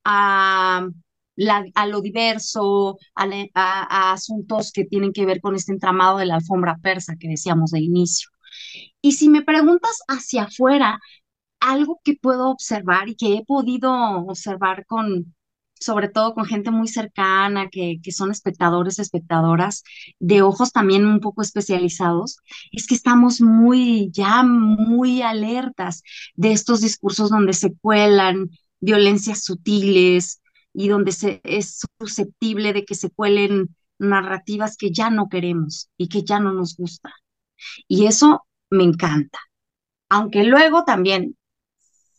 a, 0.04 0.86
lo 1.86 2.00
diverso, 2.00 2.98
a, 3.14 3.26
a, 3.54 4.12
asuntos 4.12 4.72
que 4.72 4.84
tienen 4.84 5.12
que 5.12 5.26
ver 5.26 5.40
con 5.40 5.54
este 5.54 5.72
entramado 5.72 6.18
de 6.18 6.26
la 6.26 6.36
alfombra 6.36 6.78
persa 6.82 7.16
que 7.18 7.28
decíamos 7.28 7.70
de 7.70 7.80
inicio. 7.80 8.28
Y 9.02 9.12
si 9.12 9.28
me 9.28 9.42
preguntas 9.42 10.00
hacia 10.08 10.44
afuera, 10.44 10.98
algo 11.60 12.00
que 12.04 12.16
puedo 12.20 12.50
observar 12.50 13.08
y 13.08 13.16
que 13.16 13.36
he 13.36 13.44
podido 13.44 13.92
observar 13.92 14.86
con, 14.86 15.34
sobre 15.80 16.08
todo 16.08 16.34
con 16.34 16.46
gente 16.46 16.70
muy 16.70 16.88
cercana, 16.88 17.68
que, 17.70 17.98
que, 18.02 18.12
son 18.12 18.30
espectadores, 18.30 18.98
espectadoras, 18.98 19.84
de 20.18 20.42
ojos 20.42 20.72
también 20.72 21.06
un 21.06 21.20
poco 21.20 21.42
especializados, 21.42 22.38
es 22.72 22.86
que 22.86 22.94
estamos 22.94 23.40
muy, 23.40 24.10
ya 24.12 24.42
muy 24.42 25.22
alertas 25.22 26.02
de 26.34 26.52
estos 26.52 26.80
discursos 26.80 27.30
donde 27.30 27.52
se 27.52 27.74
cuelan 27.74 28.50
violencias 28.80 29.44
sutiles 29.44 30.40
y 30.72 30.88
donde 30.88 31.12
se, 31.12 31.40
es 31.44 31.80
susceptible 31.98 32.72
de 32.72 32.84
que 32.84 32.94
se 32.94 33.10
cuelen 33.10 33.76
narrativas 33.98 34.76
que 34.76 34.92
ya 34.92 35.10
no 35.10 35.28
queremos 35.28 35.90
y 35.96 36.08
que 36.08 36.22
ya 36.24 36.40
no 36.40 36.52
nos 36.52 36.76
gusta. 36.76 37.12
Y 37.88 38.06
eso 38.06 38.46
me 38.70 38.84
encanta. 38.84 39.38
Aunque 40.08 40.44
luego 40.44 40.84
también 40.84 41.36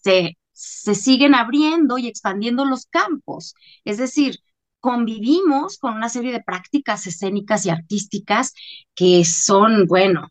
se, 0.04 0.38
se 0.54 0.96
siguen 0.96 1.36
abriendo 1.36 1.98
y 1.98 2.08
expandiendo 2.08 2.66
los 2.66 2.86
campos. 2.86 3.56
Es 3.86 3.98
decir, 3.98 4.38
convivimos 4.80 5.78
con 5.78 5.96
una 5.96 6.10
serie 6.10 6.32
de 6.32 6.44
prácticas 6.44 7.08
escénicas 7.08 7.66
y 7.66 7.70
artísticas 7.70 8.54
que 8.96 9.24
son, 9.26 9.86
bueno, 9.88 10.30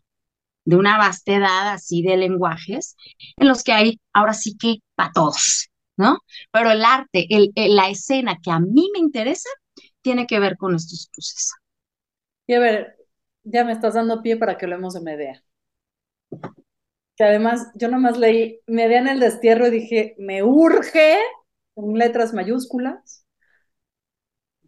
de 0.65 0.75
una 0.75 0.97
vastedad 0.97 1.69
así 1.69 2.03
de 2.03 2.17
lenguajes, 2.17 2.95
en 3.37 3.47
los 3.47 3.63
que 3.63 3.73
hay 3.73 4.01
ahora 4.13 4.33
sí 4.33 4.57
que 4.57 4.77
para 4.95 5.11
todos, 5.11 5.70
¿no? 6.01 6.17
Pero 6.51 6.71
el 6.71 6.83
arte, 6.83 7.27
el, 7.29 7.51
la 7.55 7.89
escena 7.89 8.37
que 8.43 8.51
a 8.51 8.59
mí 8.59 8.89
me 8.93 8.99
interesa, 8.99 9.49
tiene 10.01 10.27
que 10.27 10.39
ver 10.39 10.57
con 10.57 10.75
estos 10.75 11.09
cruces. 11.13 11.53
Y 12.47 12.53
a 12.55 12.59
ver, 12.59 12.97
ya 13.43 13.63
me 13.63 13.71
estás 13.71 13.93
dando 13.93 14.21
pie 14.21 14.35
para 14.35 14.57
que 14.57 14.65
hablemos 14.65 14.93
de 14.93 15.01
Medea 15.01 15.43
que 17.21 17.23
además 17.23 17.71
yo 17.75 17.87
nomás 17.87 18.17
leí 18.17 18.61
Medea 18.67 18.99
en 18.99 19.07
el 19.07 19.19
destierro 19.19 19.67
y 19.67 19.69
dije, 19.69 20.15
me 20.17 20.43
urge, 20.43 21.17
con 21.73 21.93
letras 21.93 22.33
mayúsculas. 22.33 23.25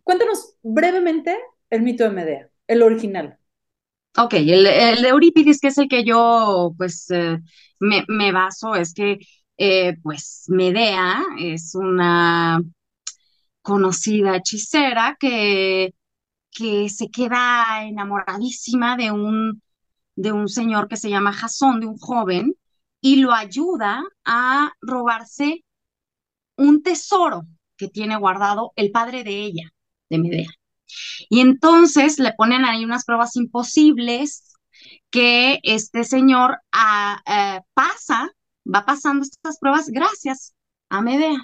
Cuéntanos 0.03 0.55
brevemente 0.61 1.35
el 1.69 1.81
mito 1.81 2.03
de 2.03 2.11
Medea, 2.11 2.49
el 2.67 2.83
original. 2.83 3.39
Ok, 4.17 4.35
el, 4.35 4.63
de 4.65 5.07
Eurípides, 5.07 5.59
que 5.59 5.69
es 5.69 5.77
el 5.79 5.87
que 5.87 6.03
yo 6.03 6.75
pues 6.77 7.09
eh, 7.09 7.39
me, 7.79 8.05
me, 8.07 8.31
baso, 8.31 8.75
es 8.75 8.93
que 8.93 9.17
eh, 9.65 9.97
pues 10.03 10.43
Medea 10.49 11.23
es 11.39 11.73
una 11.73 12.61
conocida 13.61 14.35
hechicera 14.35 15.15
que, 15.17 15.93
que 16.51 16.89
se 16.89 17.09
queda 17.09 17.85
enamoradísima 17.85 18.97
de 18.97 19.11
un 19.11 19.61
de 20.15 20.33
un 20.33 20.49
señor 20.49 20.89
que 20.89 20.97
se 20.97 21.09
llama 21.09 21.31
Jasón, 21.31 21.79
de 21.79 21.87
un 21.87 21.97
joven, 21.97 22.55
y 23.01 23.15
lo 23.15 23.31
ayuda 23.31 24.03
a 24.25 24.73
robarse 24.81 25.63
un 26.57 26.83
tesoro 26.83 27.43
que 27.77 27.87
tiene 27.87 28.17
guardado 28.17 28.73
el 28.75 28.91
padre 28.91 29.23
de 29.23 29.43
ella, 29.43 29.71
de 30.09 30.19
Medea. 30.19 30.49
Y 31.29 31.39
entonces 31.39 32.19
le 32.19 32.33
ponen 32.33 32.65
ahí 32.65 32.83
unas 32.83 33.05
pruebas 33.05 33.35
imposibles 33.37 34.53
que 35.09 35.59
este 35.63 36.03
señor 36.03 36.59
ah, 36.73 37.21
eh, 37.25 37.61
pasa, 37.73 38.29
va 38.65 38.85
pasando 38.85 39.23
estas 39.23 39.59
pruebas 39.59 39.89
gracias 39.89 40.53
a 40.89 41.01
Medea. 41.01 41.43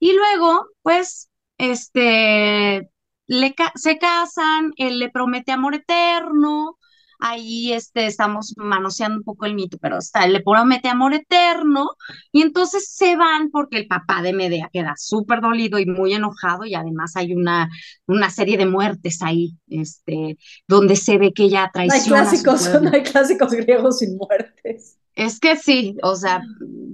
Y 0.00 0.12
luego, 0.14 0.66
pues, 0.82 1.30
este, 1.58 2.90
le, 3.26 3.54
se 3.74 3.98
casan, 3.98 4.72
él 4.76 4.98
le 4.98 5.10
promete 5.10 5.52
amor 5.52 5.74
eterno, 5.74 6.78
ahí 7.20 7.72
este, 7.72 8.06
estamos 8.06 8.54
manoseando 8.56 9.18
un 9.18 9.24
poco 9.24 9.46
el 9.46 9.54
mito, 9.54 9.78
pero 9.80 9.98
está, 9.98 10.26
le 10.26 10.42
promete 10.42 10.88
amor 10.88 11.14
eterno 11.14 11.90
y 12.32 12.42
entonces 12.42 12.88
se 12.92 13.16
van 13.16 13.50
porque 13.50 13.78
el 13.78 13.86
papá 13.86 14.20
de 14.20 14.32
Medea 14.32 14.68
queda 14.72 14.94
súper 14.96 15.40
dolido 15.40 15.78
y 15.78 15.86
muy 15.86 16.12
enojado 16.12 16.64
y 16.66 16.74
además 16.74 17.16
hay 17.16 17.32
una, 17.32 17.70
una 18.06 18.30
serie 18.30 18.58
de 18.58 18.66
muertes 18.66 19.22
ahí, 19.22 19.56
este, 19.68 20.36
donde 20.68 20.96
se 20.96 21.16
ve 21.18 21.32
que 21.32 21.44
ella 21.44 21.70
traiciona. 21.72 22.24
No 22.24 22.30
hay 22.30 22.42
clásicos, 22.42 22.82
no 22.82 22.90
hay 22.92 23.02
clásicos 23.02 23.52
griegos 23.52 23.98
sin 23.98 24.16
muertes. 24.16 24.98
Es 25.14 25.38
que 25.40 25.56
sí, 25.56 25.96
o 26.02 26.16
sea, 26.16 26.42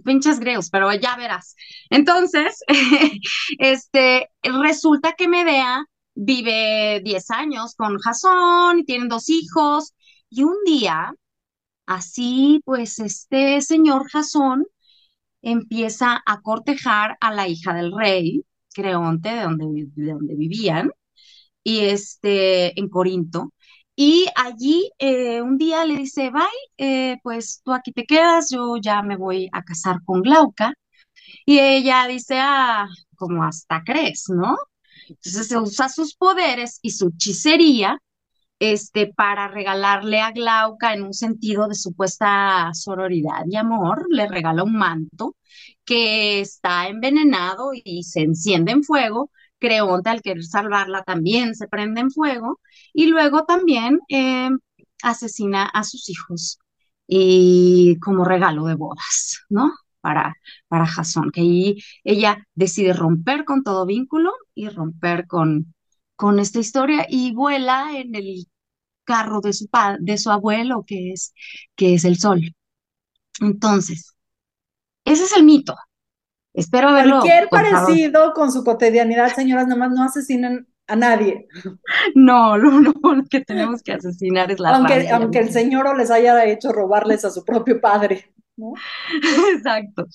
pinches 0.04 0.40
griegos, 0.40 0.70
pero 0.70 0.92
ya 0.94 1.16
verás. 1.16 1.54
Entonces, 1.90 2.62
este, 3.58 4.30
resulta 4.42 5.14
que 5.16 5.28
Medea 5.28 5.84
vive 6.14 7.00
10 7.04 7.30
años 7.30 7.74
con 7.74 7.98
Jasón 7.98 8.80
y 8.80 8.84
tienen 8.84 9.08
dos 9.08 9.28
hijos 9.30 9.94
y 10.28 10.42
un 10.42 10.56
día, 10.64 11.14
así 11.86 12.60
pues 12.64 12.98
este 13.00 13.60
señor 13.62 14.08
Jasón 14.10 14.66
empieza 15.42 16.22
a 16.26 16.40
cortejar 16.42 17.16
a 17.20 17.32
la 17.32 17.48
hija 17.48 17.74
del 17.74 17.92
rey, 17.96 18.44
Creonte, 18.74 19.30
de 19.30 19.42
donde, 19.42 19.86
de 19.94 20.12
donde 20.12 20.34
vivían, 20.36 20.90
y 21.62 21.80
este, 21.80 22.78
en 22.78 22.88
Corinto. 22.88 23.52
Y 24.02 24.26
allí 24.34 24.90
eh, 24.98 25.42
un 25.42 25.58
día 25.58 25.84
le 25.84 25.94
dice, 25.98 26.30
bye, 26.30 26.42
eh, 26.78 27.18
pues 27.22 27.60
tú 27.62 27.74
aquí 27.74 27.92
te 27.92 28.06
quedas, 28.06 28.48
yo 28.50 28.78
ya 28.78 29.02
me 29.02 29.16
voy 29.16 29.50
a 29.52 29.62
casar 29.62 29.98
con 30.06 30.22
Glauca. 30.22 30.72
Y 31.46 31.58
ella 31.58 32.06
dice, 32.08 32.38
ah, 32.40 32.88
como 33.16 33.44
hasta 33.44 33.84
crees, 33.84 34.24
¿no? 34.30 34.56
Entonces 35.06 35.48
se 35.48 35.58
usa 35.58 35.90
sus 35.90 36.14
poderes 36.16 36.78
y 36.82 36.92
su 36.92 37.08
hechicería 37.08 37.98
este, 38.58 39.12
para 39.14 39.48
regalarle 39.48 40.20
a 40.20 40.32
Glauca 40.32 40.94
en 40.94 41.02
un 41.02 41.14
sentido 41.14 41.68
de 41.68 41.74
supuesta 41.74 42.70
sororidad 42.72 43.44
y 43.50 43.56
amor, 43.56 44.06
le 44.08 44.28
regala 44.28 44.64
un 44.64 44.76
manto 44.76 45.36
que 45.84 46.40
está 46.40 46.88
envenenado 46.88 47.72
y 47.74 48.04
se 48.04 48.22
enciende 48.22 48.72
en 48.72 48.82
fuego. 48.82 49.30
Creonte 49.60 50.10
al 50.10 50.22
querer 50.22 50.44
salvarla 50.44 51.02
también 51.04 51.54
se 51.54 51.68
prende 51.68 52.00
en 52.02 52.10
fuego 52.10 52.60
y 52.94 53.06
luego 53.06 53.44
también 53.44 54.00
eh, 54.08 54.50
asesina 55.02 55.64
a 55.66 55.84
sus 55.84 56.08
hijos 56.10 56.58
y 57.06 57.98
como 58.00 58.24
regalo 58.24 58.64
de 58.66 58.74
bodas, 58.74 59.40
¿no? 59.48 59.72
Para, 60.00 60.34
para 60.68 60.86
Jason, 60.86 61.30
que 61.30 61.42
ahí 61.42 61.78
ella 62.04 62.46
decide 62.54 62.92
romper 62.94 63.44
con 63.44 63.62
todo 63.64 63.84
vínculo 63.86 64.32
y 64.54 64.68
romper 64.70 65.26
con, 65.26 65.74
con 66.16 66.38
esta 66.40 66.58
historia 66.60 67.06
y 67.08 67.34
vuela 67.34 67.98
en 67.98 68.14
el 68.14 68.46
carro 69.04 69.40
de 69.40 69.52
su, 69.52 69.68
de 70.00 70.18
su 70.18 70.30
abuelo, 70.30 70.84
que 70.86 71.12
es, 71.12 71.34
que 71.76 71.94
es 71.94 72.04
el 72.04 72.18
sol. 72.18 72.54
Entonces, 73.40 74.14
ese 75.04 75.24
es 75.24 75.32
el 75.36 75.44
mito. 75.44 75.76
Espero 76.52 76.88
haberlo. 76.88 77.20
Cualquier 77.20 77.48
parecido 77.48 78.32
con 78.32 78.50
su 78.52 78.64
cotidianidad, 78.64 79.34
señoras, 79.34 79.68
nomás 79.68 79.90
no 79.92 80.02
asesinen 80.02 80.66
a 80.86 80.96
nadie. 80.96 81.46
No, 82.14 82.58
no, 82.58 82.80
no, 82.80 82.92
lo 83.14 83.24
que 83.24 83.40
tenemos 83.40 83.82
que 83.82 83.92
asesinar 83.92 84.50
es 84.50 84.58
la 84.58 84.70
Aunque, 84.70 85.08
aunque 85.10 85.38
el 85.38 85.50
señor 85.50 85.96
les 85.96 86.10
haya 86.10 86.44
hecho 86.44 86.72
robarles 86.72 87.24
a 87.24 87.30
su 87.30 87.44
propio 87.44 87.80
padre. 87.80 88.32
¿no? 88.56 88.74
Exacto. 89.54 90.06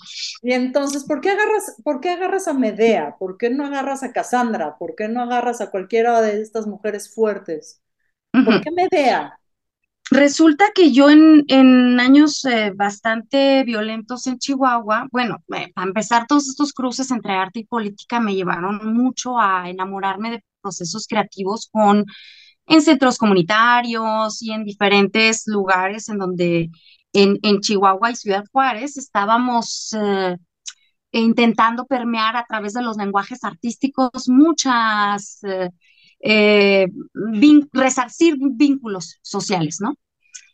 Y 0.41 0.53
entonces, 0.53 1.05
¿por 1.05 1.21
qué, 1.21 1.31
agarras, 1.31 1.75
¿por 1.83 1.99
qué 2.01 2.11
agarras 2.11 2.47
a 2.47 2.53
Medea? 2.53 3.15
¿Por 3.17 3.37
qué 3.37 3.49
no 3.49 3.65
agarras 3.65 4.03
a 4.03 4.11
Cassandra? 4.11 4.77
¿Por 4.77 4.95
qué 4.95 5.07
no 5.07 5.21
agarras 5.21 5.61
a 5.61 5.71
cualquiera 5.71 6.21
de 6.21 6.41
estas 6.41 6.67
mujeres 6.67 7.13
fuertes? 7.13 7.81
¿Por 8.31 8.61
qué 8.61 8.69
Medea? 8.71 9.39
Resulta 10.11 10.65
que 10.73 10.91
yo 10.91 11.09
en, 11.09 11.43
en 11.47 11.99
años 11.99 12.45
eh, 12.45 12.71
bastante 12.75 13.63
violentos 13.63 14.27
en 14.27 14.37
Chihuahua, 14.37 15.07
bueno, 15.11 15.37
eh, 15.55 15.71
para 15.73 15.87
empezar, 15.87 16.27
todos 16.27 16.47
estos 16.47 16.73
cruces 16.73 17.09
entre 17.09 17.33
arte 17.33 17.59
y 17.61 17.65
política 17.65 18.19
me 18.19 18.35
llevaron 18.35 18.93
mucho 18.93 19.39
a 19.39 19.67
enamorarme 19.69 20.29
de 20.31 20.43
procesos 20.61 21.07
creativos 21.07 21.69
con 21.71 22.05
en 22.67 22.81
centros 22.83 23.17
comunitarios 23.17 24.41
y 24.43 24.51
en 24.51 24.65
diferentes 24.65 25.43
lugares 25.47 26.09
en 26.09 26.19
donde 26.19 26.69
en, 27.13 27.39
en 27.43 27.61
Chihuahua 27.61 28.11
y 28.11 28.15
Ciudad 28.17 28.45
Juárez 28.51 28.97
estábamos 28.97 29.93
eh, 29.93 30.37
intentando 31.11 31.85
permear 31.85 32.37
a 32.37 32.45
través 32.47 32.73
de 32.73 32.83
los 32.83 32.97
lenguajes 32.97 33.43
artísticos 33.43 34.29
muchas 34.29 35.41
eh, 36.21 36.87
resarcir 37.73 38.35
vínculos 38.39 39.19
sociales, 39.21 39.77
¿no? 39.81 39.95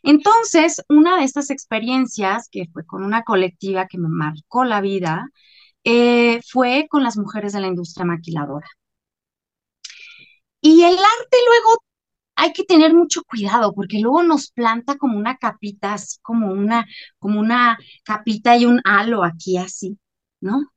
Entonces, 0.02 0.82
una 0.88 1.18
de 1.18 1.24
estas 1.24 1.50
experiencias, 1.50 2.48
que 2.50 2.66
fue 2.72 2.86
con 2.86 3.04
una 3.04 3.22
colectiva 3.24 3.86
que 3.88 3.98
me 3.98 4.08
marcó 4.08 4.64
la 4.64 4.80
vida, 4.80 5.28
eh, 5.84 6.40
fue 6.50 6.86
con 6.90 7.02
las 7.04 7.16
mujeres 7.18 7.52
de 7.54 7.60
la 7.60 7.68
industria 7.68 8.06
maquiladora. 8.06 8.68
Y 10.60 10.82
el 10.84 10.94
arte 10.94 11.36
luego 11.46 11.82
hay 12.36 12.52
que 12.52 12.64
tener 12.64 12.94
mucho 12.94 13.22
cuidado 13.24 13.74
porque 13.74 14.00
luego 14.00 14.22
nos 14.22 14.50
planta 14.52 14.96
como 14.98 15.18
una 15.18 15.36
capita, 15.36 15.94
así 15.94 16.18
como 16.22 16.52
una, 16.52 16.86
como 17.18 17.40
una 17.40 17.78
capita 18.04 18.56
y 18.56 18.66
un 18.66 18.80
halo 18.84 19.24
aquí 19.24 19.58
así, 19.58 19.98
¿no? 20.40 20.72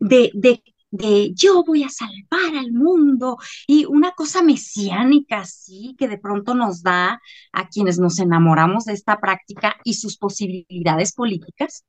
De, 0.00 0.30
de 0.34 0.62
de 0.90 1.32
yo 1.34 1.64
voy 1.64 1.82
a 1.84 1.88
salvar 1.88 2.56
al 2.56 2.72
mundo 2.72 3.38
y 3.66 3.84
una 3.86 4.12
cosa 4.12 4.42
mesiánica 4.42 5.40
así 5.40 5.94
que 5.98 6.08
de 6.08 6.18
pronto 6.18 6.54
nos 6.54 6.82
da 6.82 7.20
a 7.52 7.68
quienes 7.68 7.98
nos 7.98 8.18
enamoramos 8.18 8.84
de 8.84 8.94
esta 8.94 9.18
práctica 9.20 9.76
y 9.84 9.94
sus 9.94 10.16
posibilidades 10.16 11.12
políticas. 11.12 11.84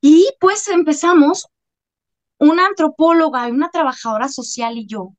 Y 0.00 0.28
pues 0.40 0.68
empezamos 0.68 1.46
una 2.38 2.66
antropóloga 2.66 3.48
y 3.48 3.52
una 3.52 3.70
trabajadora 3.70 4.28
social 4.28 4.78
y 4.78 4.86
yo, 4.86 5.14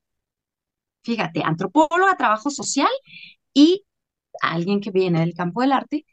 fíjate, 1.04 1.44
antropóloga, 1.44 2.18
trabajo 2.18 2.50
social 2.50 2.90
y 3.54 3.86
alguien 4.42 4.82
que 4.82 4.92
viene 4.92 5.20
del 5.22 5.34
campo 5.34 5.62
del 5.62 5.72
arte, 5.74 6.06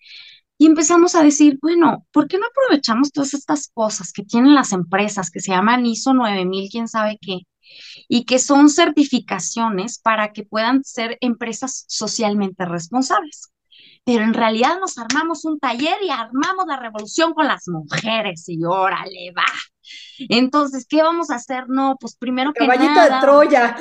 y 0.58 0.66
empezamos 0.66 1.14
a 1.14 1.22
decir, 1.22 1.58
bueno, 1.62 2.04
¿por 2.10 2.26
qué 2.26 2.36
no 2.36 2.46
aprovechamos 2.46 3.12
todas 3.12 3.32
estas 3.32 3.70
cosas 3.72 4.12
que 4.12 4.24
tienen 4.24 4.56
las 4.56 4.72
empresas, 4.72 5.30
que 5.30 5.40
se 5.40 5.52
llaman 5.52 5.86
ISO 5.86 6.12
9000, 6.12 6.68
quién 6.68 6.88
sabe 6.88 7.16
qué, 7.22 7.42
y 8.08 8.24
que 8.24 8.40
son 8.40 8.68
certificaciones 8.68 10.00
para 10.00 10.32
que 10.32 10.42
puedan 10.42 10.82
ser 10.82 11.16
empresas 11.20 11.84
socialmente 11.86 12.64
responsables? 12.64 13.52
Pero 14.04 14.24
en 14.24 14.34
realidad 14.34 14.80
nos 14.80 14.98
armamos 14.98 15.44
un 15.44 15.60
taller 15.60 15.96
y 16.02 16.10
armamos 16.10 16.66
la 16.66 16.76
revolución 16.78 17.34
con 17.34 17.46
las 17.46 17.68
mujeres 17.68 18.48
y 18.48 18.64
órale, 18.64 19.32
va. 19.36 19.44
Entonces, 20.28 20.86
¿qué 20.88 21.02
vamos 21.02 21.30
a 21.30 21.36
hacer? 21.36 21.68
No, 21.68 21.96
pues 22.00 22.16
primero 22.16 22.52
que 22.52 22.66
nada. 22.66 22.78
Caballito 22.78 23.14
de 23.14 23.20
Troya. 23.20 23.76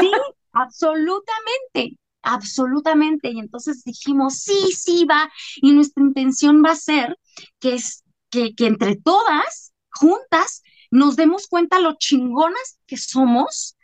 Sí, 0.00 0.10
absolutamente 0.52 1.98
absolutamente. 2.22 3.30
Y 3.30 3.38
entonces 3.38 3.84
dijimos, 3.84 4.36
sí, 4.38 4.72
sí, 4.72 5.04
va. 5.04 5.30
Y 5.56 5.72
nuestra 5.72 6.02
intención 6.02 6.62
va 6.64 6.72
a 6.72 6.76
ser 6.76 7.18
que, 7.60 7.74
es, 7.74 8.04
que, 8.30 8.54
que 8.54 8.66
entre 8.66 8.96
todas, 8.96 9.72
juntas, 9.90 10.62
nos 10.90 11.16
demos 11.16 11.46
cuenta 11.48 11.80
lo 11.80 11.96
chingonas 11.98 12.78
que 12.86 12.96
somos 12.96 13.76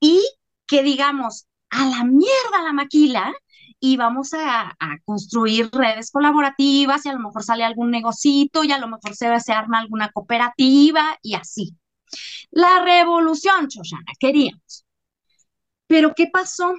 y 0.00 0.20
que 0.66 0.82
digamos, 0.82 1.46
a 1.70 1.86
la 1.86 2.04
mierda 2.04 2.62
la 2.62 2.72
maquila 2.72 3.34
y 3.80 3.96
vamos 3.96 4.34
a, 4.34 4.76
construir 5.04 5.70
redes 5.72 6.10
colaborativas 6.10 7.04
y 7.06 7.08
a 7.08 7.12
lo 7.12 7.20
mejor 7.20 7.42
sale 7.42 7.64
algún 7.64 7.90
negocito 7.90 8.64
y 8.64 8.72
a 8.72 8.78
lo 8.78 8.88
mejor 8.88 9.14
se, 9.14 9.40
se 9.40 9.52
arma 9.52 9.78
alguna 9.78 10.10
cooperativa 10.10 11.18
y 11.22 11.34
así. 11.34 11.76
La 12.50 12.82
revolución, 12.84 13.68
Choshana, 13.68 14.12
queríamos. 14.18 14.84
Pero 15.86 16.14
¿qué 16.14 16.28
pasó? 16.32 16.74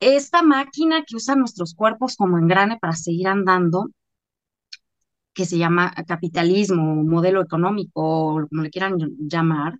Esta 0.00 0.42
máquina 0.42 1.04
que 1.06 1.16
usa 1.16 1.36
nuestros 1.36 1.74
cuerpos 1.74 2.16
como 2.16 2.38
engrane 2.38 2.78
para 2.78 2.94
seguir 2.94 3.28
andando, 3.28 3.90
que 5.34 5.44
se 5.44 5.58
llama 5.58 5.92
capitalismo, 6.06 7.04
modelo 7.04 7.42
económico, 7.42 8.46
como 8.48 8.62
le 8.62 8.70
quieran 8.70 8.96
llamar, 9.18 9.74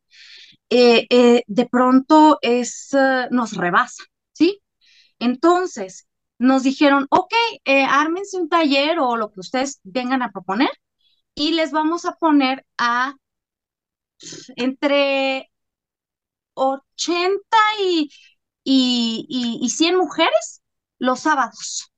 eh, 0.70 1.06
eh, 1.10 1.42
de 1.46 1.66
pronto 1.66 2.38
es, 2.42 2.92
eh, 2.94 3.28
nos 3.30 3.56
rebasa, 3.56 4.04
¿sí? 4.32 4.60
Entonces, 5.18 6.08
nos 6.38 6.62
dijeron, 6.64 7.06
ok, 7.10 7.32
ármense 7.88 8.36
un 8.38 8.48
taller 8.48 8.98
o 9.00 9.16
lo 9.16 9.32
que 9.32 9.40
ustedes 9.40 9.80
vengan 9.84 10.22
a 10.22 10.32
proponer 10.32 10.70
y 11.34 11.52
les 11.52 11.72
vamos 11.72 12.04
a 12.06 12.16
poner 12.16 12.66
a 12.78 13.14
entre 14.56 15.50
80 16.54 17.58
y 17.80 18.10
y, 18.68 19.58
y, 19.62 19.70
100 19.70 19.96
mujeres 19.96 20.60
los 20.98 21.20
sábados, 21.20 21.92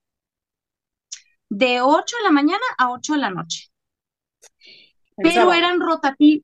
de 1.49 1.81
8 1.81 2.17
de 2.19 2.25
la 2.25 2.31
mañana 2.31 2.65
a 2.77 2.91
8 2.91 3.15
de 3.15 3.19
la 3.19 3.31
noche. 3.31 3.71
Pero 5.17 5.53
eran, 5.53 5.79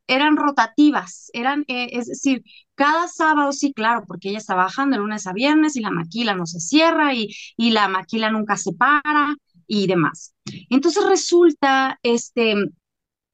eran 0.08 0.36
rotativas, 0.36 1.30
eran, 1.32 1.64
eh, 1.68 1.90
es 1.92 2.06
decir, 2.06 2.42
cada 2.74 3.06
sábado, 3.06 3.52
sí, 3.52 3.72
claro, 3.72 4.04
porque 4.06 4.30
ella 4.30 4.38
está 4.38 4.54
bajando 4.54 4.96
de 4.96 5.02
lunes 5.02 5.26
a 5.26 5.32
viernes 5.32 5.76
y 5.76 5.80
la 5.80 5.90
maquila 5.90 6.34
no 6.34 6.46
se 6.46 6.58
cierra 6.58 7.14
y, 7.14 7.28
y 7.56 7.70
la 7.70 7.86
maquila 7.88 8.30
nunca 8.30 8.56
se 8.56 8.72
para 8.72 9.36
y 9.68 9.86
demás. 9.86 10.34
Entonces 10.70 11.06
resulta 11.06 12.00
este, 12.02 12.54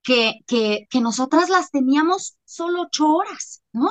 que, 0.03 0.41
que, 0.47 0.87
que 0.91 1.01
nosotras 1.01 1.49
las 1.49 1.71
teníamos 1.71 2.37
solo 2.45 2.83
ocho 2.83 3.07
horas, 3.07 3.63
¿no? 3.73 3.91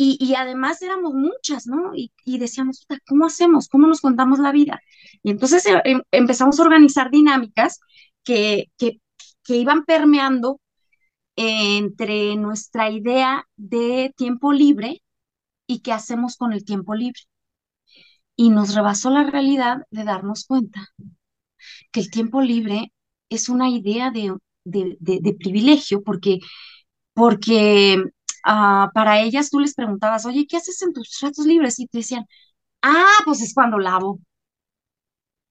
Y, 0.00 0.34
además 0.36 0.80
éramos 0.80 1.12
muchas, 1.14 1.66
¿no? 1.66 1.90
Y, 1.94 2.12
decíamos, 2.38 2.86
¿cómo 3.06 3.26
hacemos? 3.26 3.68
¿Cómo 3.68 3.88
nos 3.88 4.00
contamos 4.00 4.38
la 4.38 4.52
vida? 4.52 4.80
Y 5.24 5.30
entonces 5.30 5.66
eh, 5.66 5.82
em, 5.84 6.02
empezamos 6.12 6.60
a 6.60 6.62
organizar 6.62 7.10
dinámicas 7.10 7.80
que, 8.22 8.70
que, 8.78 9.00
que 9.42 9.56
iban 9.56 9.84
permeando 9.84 10.60
entre 11.36 12.36
nuestra 12.36 12.90
idea 12.90 13.44
de 13.56 14.12
tiempo 14.16 14.52
libre 14.52 15.02
y 15.66 15.80
qué 15.80 15.92
hacemos 15.92 16.36
con 16.36 16.52
el 16.52 16.64
tiempo 16.64 16.94
libre. 16.94 17.20
Y 18.36 18.50
nos 18.50 18.76
rebasó 18.76 19.10
la 19.10 19.24
realidad 19.28 19.78
de 19.90 20.04
darnos 20.04 20.44
cuenta 20.46 20.86
que 21.90 22.00
el 22.00 22.10
tiempo 22.10 22.40
libre 22.40 22.92
es 23.30 23.48
una 23.48 23.68
idea 23.68 24.12
de, 24.12 24.36
de, 24.64 24.96
de 25.00 25.34
privilegio 25.34 26.02
porque, 26.04 26.38
porque 27.14 28.04
Ah, 28.50 28.90
para 28.94 29.20
ellas 29.20 29.50
tú 29.50 29.60
les 29.60 29.74
preguntabas, 29.74 30.26
oye, 30.26 30.46
¿qué 30.48 30.56
haces 30.56 30.80
en 30.82 30.92
tus 30.94 31.18
ratos 31.22 31.46
libres? 31.46 31.78
Y 31.80 31.86
te 31.86 31.98
decían, 31.98 32.24
ah, 32.82 33.06
pues 33.26 33.42
es 33.42 33.54
cuando 33.54 33.78
lavo. 33.78 34.20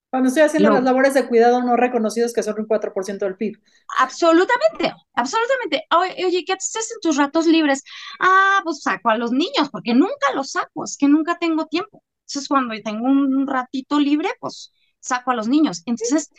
Cuando 0.10 0.30
estoy 0.30 0.44
haciendo 0.44 0.70
las 0.70 0.84
labores 0.84 1.14
de 1.14 1.28
cuidado 1.28 1.62
no 1.64 1.76
reconocidos 1.76 2.34
que 2.34 2.44
son 2.44 2.60
un 2.60 2.66
4% 2.66 3.26
del 3.26 3.36
PIB. 3.36 3.60
Absolutamente, 4.00 4.94
absolutamente. 5.14 5.86
Oye, 6.26 6.44
¿qué 6.46 6.54
haces 6.54 6.92
en 6.94 7.00
tus 7.02 7.18
ratos 7.18 7.46
libres? 7.48 7.84
Ah, 8.20 8.62
pues 8.64 8.82
saco 8.82 9.10
a 9.10 9.18
los 9.18 9.32
niños, 9.32 9.70
porque 9.72 9.94
nunca 9.94 10.34
los 10.36 10.52
saco, 10.52 10.84
es 10.86 10.98
que 10.98 11.08
nunca 11.08 11.38
tengo 11.40 11.66
tiempo. 11.68 12.04
Entonces, 12.26 12.48
cuando 12.48 12.76
tengo 12.84 13.06
un 13.06 13.48
ratito 13.48 14.00
libre, 14.00 14.30
pues 14.40 14.72
saco 15.00 15.32
a 15.32 15.36
los 15.36 15.48
niños. 15.48 15.84
Entonces, 15.86 16.30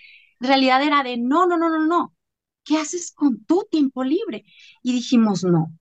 realidad 0.41 0.83
era 0.83 1.03
de, 1.03 1.17
no, 1.19 1.47
no, 1.47 1.57
no, 1.59 1.69
no, 1.71 1.85
no. 1.87 2.15
¿Qué 2.65 2.79
haces 2.79 3.13
con 3.13 3.45
tu 3.45 3.67
tiempo 3.71 4.05
libre? 4.05 4.45
Y 4.83 4.93
dijimos, 4.93 5.45
no. 5.45 5.73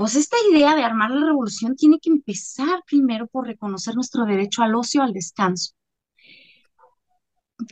Pues 0.00 0.16
esta 0.16 0.38
idea 0.50 0.74
de 0.74 0.82
armar 0.82 1.10
la 1.10 1.26
revolución 1.26 1.76
tiene 1.76 1.98
que 2.00 2.08
empezar 2.08 2.82
primero 2.86 3.26
por 3.26 3.46
reconocer 3.46 3.94
nuestro 3.94 4.24
derecho 4.24 4.62
al 4.62 4.74
ocio, 4.74 5.02
al 5.02 5.12
descanso. 5.12 5.74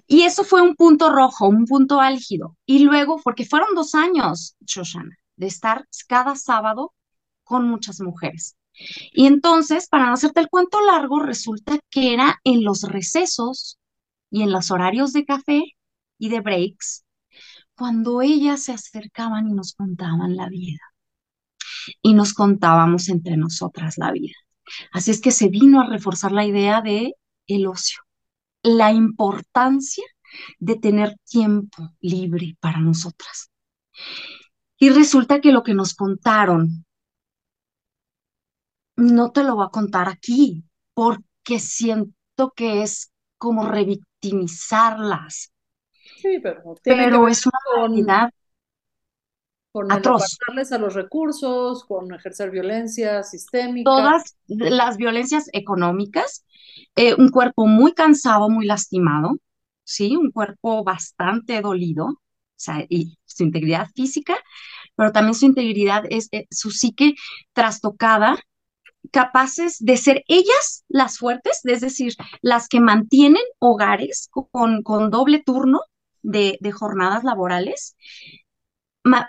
Y 0.06 0.24
eso 0.24 0.44
fue 0.44 0.60
un 0.60 0.74
punto 0.74 1.10
rojo, 1.10 1.48
un 1.48 1.64
punto 1.64 2.02
álgido. 2.02 2.54
Y 2.66 2.80
luego, 2.80 3.18
porque 3.24 3.46
fueron 3.46 3.74
dos 3.74 3.94
años, 3.94 4.56
Shoshana, 4.60 5.16
de 5.36 5.46
estar 5.46 5.86
cada 6.06 6.36
sábado 6.36 6.92
con 7.44 7.66
muchas 7.66 7.98
mujeres. 8.02 8.58
Y 9.10 9.24
entonces, 9.24 9.88
para 9.88 10.08
no 10.08 10.12
hacerte 10.12 10.40
el 10.40 10.50
cuento 10.50 10.82
largo, 10.82 11.20
resulta 11.20 11.78
que 11.88 12.12
era 12.12 12.38
en 12.44 12.62
los 12.62 12.82
recesos 12.82 13.78
y 14.30 14.42
en 14.42 14.52
los 14.52 14.70
horarios 14.70 15.14
de 15.14 15.24
café 15.24 15.62
y 16.18 16.28
de 16.28 16.40
breaks, 16.42 17.06
cuando 17.74 18.20
ellas 18.20 18.64
se 18.64 18.72
acercaban 18.72 19.48
y 19.48 19.54
nos 19.54 19.72
contaban 19.72 20.36
la 20.36 20.50
vida. 20.50 20.80
Y 22.02 22.14
nos 22.14 22.34
contábamos 22.34 23.08
entre 23.08 23.36
nosotras 23.36 23.98
la 23.98 24.12
vida. 24.12 24.34
Así 24.92 25.10
es 25.10 25.20
que 25.20 25.30
se 25.30 25.48
vino 25.48 25.80
a 25.80 25.88
reforzar 25.88 26.32
la 26.32 26.44
idea 26.44 26.82
de 26.82 27.14
el 27.46 27.66
ocio 27.66 28.02
la 28.62 28.92
importancia 28.92 30.04
de 30.58 30.76
tener 30.76 31.16
tiempo 31.24 31.90
libre 32.00 32.56
para 32.60 32.80
nosotras. 32.80 33.50
Y 34.78 34.90
resulta 34.90 35.40
que 35.40 35.52
lo 35.52 35.62
que 35.62 35.74
nos 35.74 35.94
contaron, 35.94 36.84
no 38.96 39.32
te 39.32 39.44
lo 39.44 39.56
voy 39.56 39.66
a 39.66 39.70
contar 39.70 40.08
aquí, 40.08 40.64
porque 40.94 41.58
siento 41.58 42.52
que 42.54 42.82
es 42.82 43.12
como 43.38 43.66
revictimizarlas. 43.66 45.52
Sí, 46.20 46.38
pero, 46.42 46.74
pero 46.82 47.28
es 47.28 47.46
una 47.46 47.58
realidad 47.76 48.30
con 49.78 49.92
atroz. 49.92 50.38
a 50.72 50.78
los 50.78 50.94
recursos, 50.94 51.84
con 51.84 52.12
ejercer 52.12 52.50
violencia 52.50 53.22
sistémica. 53.22 53.88
Todas 53.88 54.36
las 54.48 54.96
violencias 54.96 55.48
económicas, 55.52 56.44
eh, 56.96 57.14
un 57.14 57.30
cuerpo 57.30 57.66
muy 57.66 57.92
cansado, 57.92 58.50
muy 58.50 58.66
lastimado, 58.66 59.36
¿sí? 59.84 60.16
Un 60.16 60.32
cuerpo 60.32 60.82
bastante 60.82 61.60
dolido, 61.60 62.06
o 62.06 62.18
sea, 62.56 62.84
y 62.88 63.16
su 63.24 63.44
integridad 63.44 63.88
física, 63.94 64.36
pero 64.96 65.12
también 65.12 65.34
su 65.34 65.46
integridad, 65.46 66.04
es 66.10 66.28
eh, 66.32 66.46
su 66.50 66.72
psique 66.72 67.14
trastocada, 67.52 68.36
capaces 69.12 69.76
de 69.78 69.96
ser 69.96 70.24
ellas 70.26 70.84
las 70.88 71.18
fuertes, 71.18 71.60
es 71.64 71.80
decir, 71.80 72.14
las 72.42 72.66
que 72.68 72.80
mantienen 72.80 73.42
hogares 73.60 74.28
con, 74.32 74.82
con 74.82 75.10
doble 75.10 75.40
turno 75.40 75.82
de, 76.22 76.58
de 76.60 76.72
jornadas 76.72 77.22
laborales, 77.22 77.96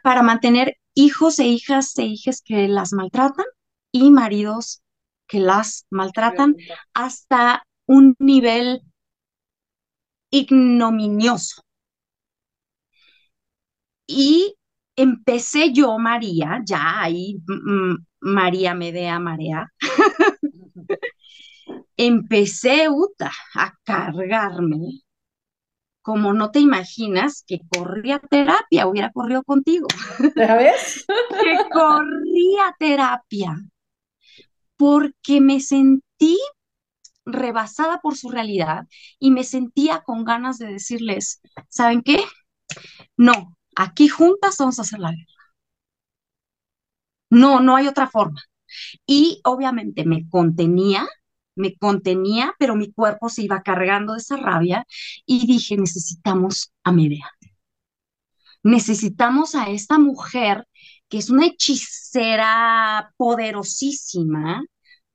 para 0.03 0.23
mantener 0.23 0.77
hijos 0.93 1.39
e 1.39 1.45
hijas 1.47 1.97
e 1.97 2.05
hijas 2.05 2.41
que 2.43 2.67
las 2.67 2.93
maltratan 2.93 3.45
y 3.91 4.11
maridos 4.11 4.81
que 5.27 5.39
las 5.39 5.85
maltratan 5.89 6.55
hasta 6.93 7.63
un 7.85 8.15
nivel 8.19 8.81
ignominioso. 10.31 11.61
Y 14.07 14.55
empecé 14.95 15.71
yo, 15.71 15.97
María, 15.99 16.61
ya 16.65 17.01
ahí, 17.01 17.37
mm, 17.47 17.91
mm, 17.91 18.05
María 18.21 18.73
Medea 18.73 19.19
Marea, 19.19 19.71
empecé, 21.97 22.89
Uta, 22.89 23.31
a 23.55 23.73
cargarme 23.83 25.03
como 26.01 26.33
no 26.33 26.51
te 26.51 26.59
imaginas 26.59 27.43
que 27.45 27.59
corría 27.69 28.19
terapia, 28.19 28.87
hubiera 28.87 29.11
corrido 29.11 29.43
contigo. 29.43 29.87
¿Sabes? 30.35 31.05
que 31.43 31.69
corría 31.71 32.75
terapia, 32.79 33.55
porque 34.77 35.41
me 35.41 35.59
sentí 35.59 36.37
rebasada 37.25 37.99
por 38.01 38.17
su 38.17 38.29
realidad 38.29 38.87
y 39.19 39.31
me 39.31 39.43
sentía 39.43 40.01
con 40.01 40.23
ganas 40.23 40.57
de 40.57 40.67
decirles, 40.67 41.41
¿saben 41.69 42.01
qué? 42.01 42.23
No, 43.17 43.55
aquí 43.75 44.07
juntas 44.07 44.55
vamos 44.59 44.79
a 44.79 44.83
hacer 44.83 44.99
la 44.99 45.11
guerra. 45.11 45.25
No, 47.29 47.59
no 47.59 47.75
hay 47.75 47.87
otra 47.87 48.07
forma. 48.07 48.41
Y 49.05 49.41
obviamente 49.43 50.05
me 50.05 50.27
contenía 50.29 51.07
me 51.59 51.75
contenía, 51.77 52.53
pero 52.59 52.75
mi 52.75 52.91
cuerpo 52.91 53.29
se 53.29 53.43
iba 53.43 53.61
cargando 53.63 54.13
de 54.13 54.19
esa 54.19 54.37
rabia 54.37 54.85
y 55.25 55.45
dije, 55.47 55.77
necesitamos 55.77 56.73
a 56.83 56.91
Medea. 56.91 57.27
Necesitamos 58.63 59.55
a 59.55 59.69
esta 59.69 59.97
mujer 59.99 60.67
que 61.07 61.17
es 61.17 61.29
una 61.29 61.47
hechicera 61.47 63.13
poderosísima, 63.17 64.63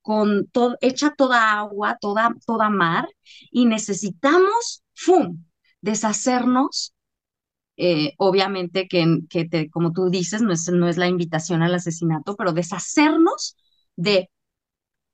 con 0.03 0.49
todo, 0.49 0.77
hecha 0.81 1.15
toda 1.17 1.53
agua, 1.59 1.97
toda, 2.01 2.35
toda 2.47 2.69
mar, 2.71 3.09
y 3.51 3.67
necesitamos, 3.67 4.83
¡fum!, 4.95 5.45
deshacernos. 5.81 6.95
Eh, 7.77 8.15
obviamente 8.19 8.89
que, 8.89 9.21
que 9.31 9.71
como 9.71 9.93
tú 9.93 10.11
dices, 10.11 10.43
no 10.43 10.53
es, 10.53 10.69
no 10.71 10.89
es 10.89 10.97
la 10.99 11.09
invitación 11.09 11.63
al 11.63 11.75
asesinato, 11.75 12.37
pero 12.37 12.53
deshacernos 12.53 13.57
de 13.97 14.31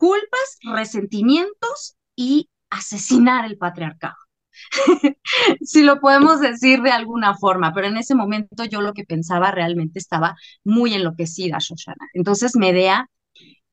culpas, 0.01 0.59
resentimientos 0.63 1.97
y 2.17 2.49
asesinar 2.71 3.45
el 3.45 3.59
patriarcado. 3.59 4.17
si 5.61 5.83
lo 5.83 6.01
podemos 6.01 6.41
decir 6.41 6.81
de 6.81 6.91
alguna 6.91 7.37
forma, 7.37 7.75
pero 7.75 7.87
en 7.87 7.99
ese 7.99 8.15
momento 8.15 8.65
yo 8.65 8.81
lo 8.81 8.95
que 8.95 9.05
pensaba 9.05 9.51
realmente 9.51 9.99
estaba 9.99 10.37
muy 10.65 10.95
enloquecida, 10.95 11.59
Shoshana. 11.61 12.09
Entonces 12.15 12.57
Medea 12.57 13.11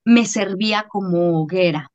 me 0.04 0.26
servía 0.26 0.86
como 0.90 1.42
hoguera, 1.42 1.92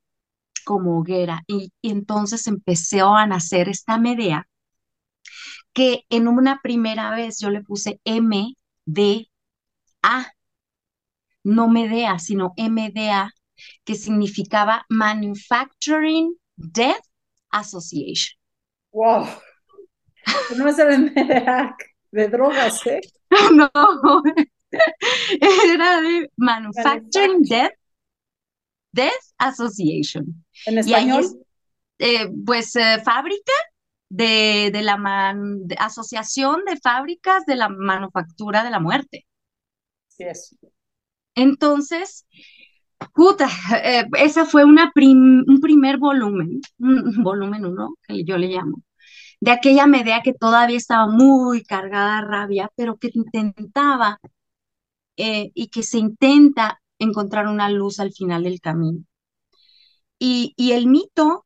como 0.65 0.97
hoguera, 0.99 1.43
y, 1.47 1.71
entonces 1.83 2.47
empezó 2.47 3.15
a 3.15 3.27
nacer 3.27 3.69
esta 3.69 3.99
Medea 3.99 4.47
que 5.73 6.05
en 6.09 6.27
una 6.27 6.59
primera 6.63 7.11
vez 7.11 7.39
yo 7.39 7.51
le 7.51 7.61
puse 7.61 7.99
M, 8.03 8.55
D, 8.85 9.29
A, 10.01 10.31
no 11.43 11.67
Medea, 11.67 12.17
sino 12.17 12.53
MDA, 12.57 13.31
que 13.83 13.95
significaba 13.95 14.85
Manufacturing 14.89 16.35
Death 16.55 17.03
Association. 17.51 18.37
¡Wow! 18.91 19.27
No 20.55 20.67
es 20.67 20.79
el 20.79 21.13
de 22.11 22.27
drogas, 22.27 22.85
¿eh? 22.87 23.01
No, 23.53 23.69
era 25.41 26.01
de 26.01 26.31
Manufacturing 26.37 27.43
Death, 27.43 27.73
Death 28.91 29.23
Association. 29.37 30.45
¿En 30.65 30.77
español? 30.77 31.25
Eh, 31.99 32.29
pues 32.45 32.75
eh, 32.75 33.01
fábrica 33.03 33.53
de, 34.09 34.69
de 34.71 34.81
la 34.81 35.35
Asociación 35.79 36.63
de 36.65 36.77
Fábricas 36.77 37.45
de 37.45 37.55
la 37.55 37.69
Manufactura 37.69 38.63
de 38.63 38.71
la 38.71 38.79
Muerte. 38.79 39.25
Sí, 40.07 40.23
es. 40.23 40.55
Entonces, 41.35 42.25
Puta, 43.13 43.47
eh, 43.83 44.05
esa 44.17 44.45
fue 44.45 44.63
un 44.65 44.77
primer 45.61 45.97
volumen, 45.97 46.61
un 46.79 47.23
volumen 47.23 47.65
uno, 47.65 47.95
que 48.07 48.23
yo 48.23 48.37
le 48.37 48.47
llamo, 48.49 48.81
de 49.41 49.51
aquella 49.51 49.87
Medea 49.87 50.21
que 50.23 50.33
todavía 50.33 50.77
estaba 50.77 51.07
muy 51.07 51.63
cargada 51.63 52.21
de 52.21 52.27
rabia, 52.27 52.71
pero 52.75 52.97
que 52.97 53.11
intentaba 53.13 54.19
eh, 55.17 55.51
y 55.55 55.69
que 55.69 55.83
se 55.83 55.97
intenta 55.99 56.81
encontrar 56.99 57.47
una 57.47 57.69
luz 57.69 57.99
al 57.99 58.11
final 58.13 58.43
del 58.43 58.61
camino. 58.61 59.03
Y 60.17 60.71
el 60.71 60.87
mito 60.87 61.45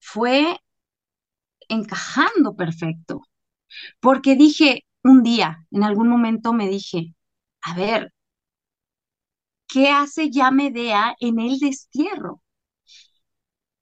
fue 0.00 0.60
encajando 1.68 2.54
perfecto, 2.56 3.22
porque 4.00 4.36
dije 4.36 4.86
un 5.04 5.22
día, 5.22 5.66
en 5.72 5.84
algún 5.84 6.08
momento 6.08 6.52
me 6.52 6.68
dije, 6.68 7.14
a 7.62 7.74
ver, 7.76 8.12
¿Qué 9.76 9.90
hace 9.90 10.30
ya 10.30 10.50
Medea 10.50 11.14
en 11.20 11.38
el 11.38 11.58
destierro? 11.58 12.40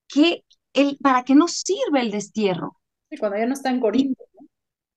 ¿Qué, 0.09 0.45
el, 0.72 0.99
¿Para 1.01 1.22
qué 1.22 1.36
nos 1.36 1.53
sirve 1.53 2.01
el 2.01 2.11
destierro? 2.11 2.80
Y 3.11 3.16
cuando 3.16 3.38
ya 3.38 3.47
no 3.47 3.53
está 3.55 3.70
en 3.70 3.78
Corinto. 3.78 4.24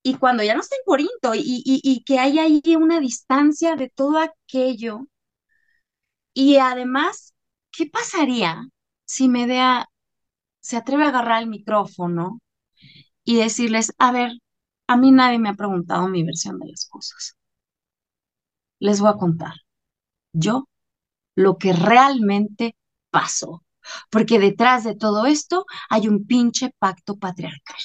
Y, 0.01 0.15
cuando 0.15 0.41
ya 0.41 0.55
no 0.55 0.61
está 0.61 0.75
en 0.75 0.81
Corinto 0.87 1.35
y, 1.35 1.61
y, 1.63 2.03
que 2.03 2.17
hay 2.17 2.39
ahí 2.39 2.63
una 2.75 2.99
distancia 2.99 3.75
de 3.75 3.89
todo 3.91 4.17
aquello. 4.17 5.01
Y 6.33 6.57
además, 6.57 7.35
¿qué 7.71 7.85
pasaría 7.85 8.63
si 9.05 9.29
Medea 9.29 9.87
se 10.61 10.77
atreve 10.77 11.03
a 11.03 11.09
agarrar 11.09 11.43
el 11.43 11.47
micrófono 11.47 12.39
y 13.23 13.35
decirles, 13.35 13.93
a 13.99 14.11
ver, 14.11 14.31
a 14.87 14.97
mí 14.97 15.11
nadie 15.11 15.37
me 15.37 15.49
ha 15.49 15.53
preguntado 15.53 16.07
mi 16.07 16.23
versión 16.23 16.57
de 16.57 16.69
las 16.69 16.87
cosas. 16.87 17.37
Les 18.79 18.99
voy 18.99 19.11
a 19.11 19.17
contar. 19.17 19.53
Yo 20.33 20.67
lo 21.37 21.57
que 21.57 21.71
realmente 21.71 22.75
pasó. 23.11 23.63
porque 24.11 24.37
detrás 24.37 24.83
de 24.83 24.95
todo 24.95 25.25
esto 25.27 25.65
hay 25.89 26.09
un 26.09 26.27
pinche 26.27 26.71
pacto 26.77 27.17
patriarcal. 27.17 27.77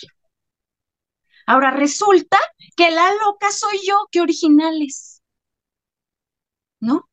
Ahora 1.47 1.71
resulta 1.71 2.39
que 2.77 2.91
la 2.91 3.09
loca 3.25 3.53
soy 3.53 3.79
yo, 3.87 4.09
que 4.11 4.21
originales. 4.21 5.23
¿No? 6.81 7.09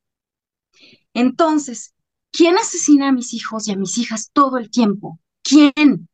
Entonces, 1.13 1.93
¿quién 2.31 2.57
asesina 2.57 3.09
a 3.09 3.11
mis 3.11 3.33
hijos 3.33 3.67
y 3.67 3.73
a 3.73 3.75
mis 3.77 3.97
hijas 3.99 4.31
todo 4.33 4.57
el 4.57 4.71
tiempo? 4.71 5.19
¿Quién? 5.43 6.09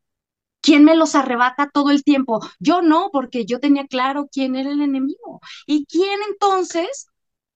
¿Quién 0.62 0.84
me 0.84 0.96
los 0.96 1.16
arrebata 1.16 1.70
todo 1.74 1.92
el 1.92 2.04
tiempo? 2.04 2.42
Yo 2.60 2.82
no, 2.82 3.10
porque 3.14 3.46
yo 3.46 3.60
tenía 3.60 3.88
claro 3.88 4.28
quién 4.32 4.56
era 4.56 4.72
el 4.72 4.82
enemigo. 4.82 5.40
¿Y 5.68 5.86
quién 5.86 6.20
entonces 6.30 7.08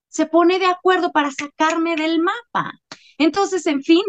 se 0.09 0.25
pone 0.25 0.59
de 0.59 0.65
acuerdo 0.65 1.11
para 1.11 1.31
sacarme 1.31 1.95
del 1.95 2.19
mapa? 2.21 2.73
Entonces, 3.17 3.65
en 3.67 3.83
fin, 3.83 4.03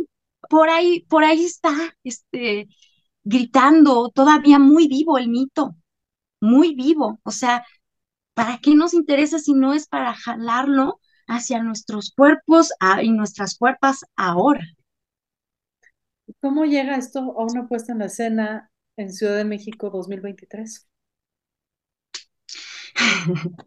por 0.48 0.68
ahí, 0.70 1.02
por 1.08 1.24
ahí 1.24 1.44
está, 1.44 1.72
este, 2.04 2.68
gritando, 3.24 4.10
todavía 4.10 4.58
muy 4.58 4.88
vivo 4.88 5.18
el 5.18 5.28
mito, 5.28 5.76
muy 6.40 6.74
vivo. 6.74 7.20
O 7.24 7.30
sea, 7.30 7.64
¿para 8.34 8.58
qué 8.58 8.74
nos 8.74 8.94
interesa 8.94 9.38
si 9.38 9.54
no 9.54 9.74
es 9.74 9.86
para 9.86 10.14
jalarlo 10.14 11.00
hacia 11.26 11.62
nuestros 11.62 12.12
cuerpos 12.16 12.72
y 13.02 13.10
nuestras 13.12 13.56
cuerpas 13.56 14.00
ahora? 14.16 14.64
¿Cómo 16.40 16.64
llega 16.64 16.96
esto 16.96 17.20
a 17.20 17.44
una 17.44 17.68
puesta 17.68 17.92
en 17.92 17.98
la 17.98 18.06
escena 18.06 18.70
en 18.96 19.12
Ciudad 19.12 19.36
de 19.36 19.44
México 19.44 19.90
2023? 19.90 20.89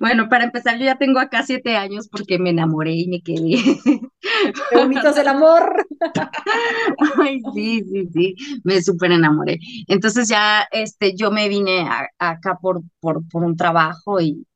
Bueno, 0.00 0.28
para 0.28 0.44
empezar, 0.44 0.78
yo 0.78 0.84
ya 0.84 0.96
tengo 0.96 1.20
acá 1.20 1.42
siete 1.42 1.76
años 1.76 2.08
porque 2.08 2.38
me 2.38 2.50
enamoré 2.50 2.92
y 2.94 3.08
me 3.08 3.20
quedé. 3.22 3.56
¡Qué 4.70 4.76
bonito 4.76 5.08
es 5.08 5.16
el 5.16 5.28
amor! 5.28 5.86
Ay, 7.18 7.40
sí, 7.54 7.82
sí, 7.84 8.08
sí, 8.12 8.60
me 8.64 8.82
súper 8.82 9.12
enamoré. 9.12 9.58
Entonces 9.86 10.28
ya, 10.28 10.66
este, 10.72 11.14
yo 11.16 11.30
me 11.30 11.48
vine 11.48 11.88
acá 12.18 12.58
por, 12.60 12.82
por, 13.00 13.26
por 13.28 13.44
un 13.44 13.56
trabajo 13.56 14.20
y, 14.20 14.46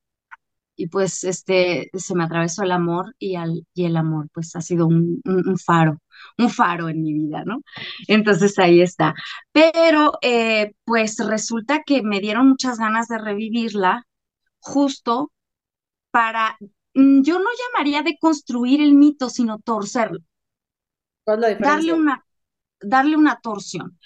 y 0.77 0.89
pues, 0.89 1.25
este, 1.25 1.91
se 1.95 2.15
me 2.15 2.25
atravesó 2.25 2.63
el 2.65 2.73
amor 2.73 3.15
y, 3.19 3.37
al, 3.37 3.67
y 3.75 3.85
el 3.85 3.97
amor, 3.97 4.29
pues, 4.33 4.55
ha 4.57 4.61
sido 4.61 4.87
un, 4.87 5.21
un, 5.25 5.59
faro, 5.59 5.99
un 6.39 6.51
faro 6.51 6.89
en 6.89 7.03
mi 7.03 7.13
vida, 7.13 7.45
¿no? 7.45 7.63
Entonces 8.09 8.59
ahí 8.59 8.81
está. 8.81 9.15
Pero, 9.53 10.13
eh, 10.23 10.73
pues, 10.85 11.17
resulta 11.19 11.83
que 11.87 12.03
me 12.03 12.21
dieron 12.21 12.49
muchas 12.49 12.79
ganas 12.79 13.09
de 13.09 13.19
revivirla 13.19 14.05
justo 14.65 15.33
para, 16.11 16.57
mm, 16.95 17.23
yo 17.23 17.39
no 17.39 17.51
llamaría 17.61 18.03
de 18.03 18.19
construir 18.19 18.81
el 18.81 18.95
mito, 18.95 19.29
sino 19.31 19.59
torcerlo. 19.61 20.21
Darle 21.59 21.93
una, 21.93 22.25
darle 22.81 23.17
una 23.17 23.41
torsión. 23.41 23.99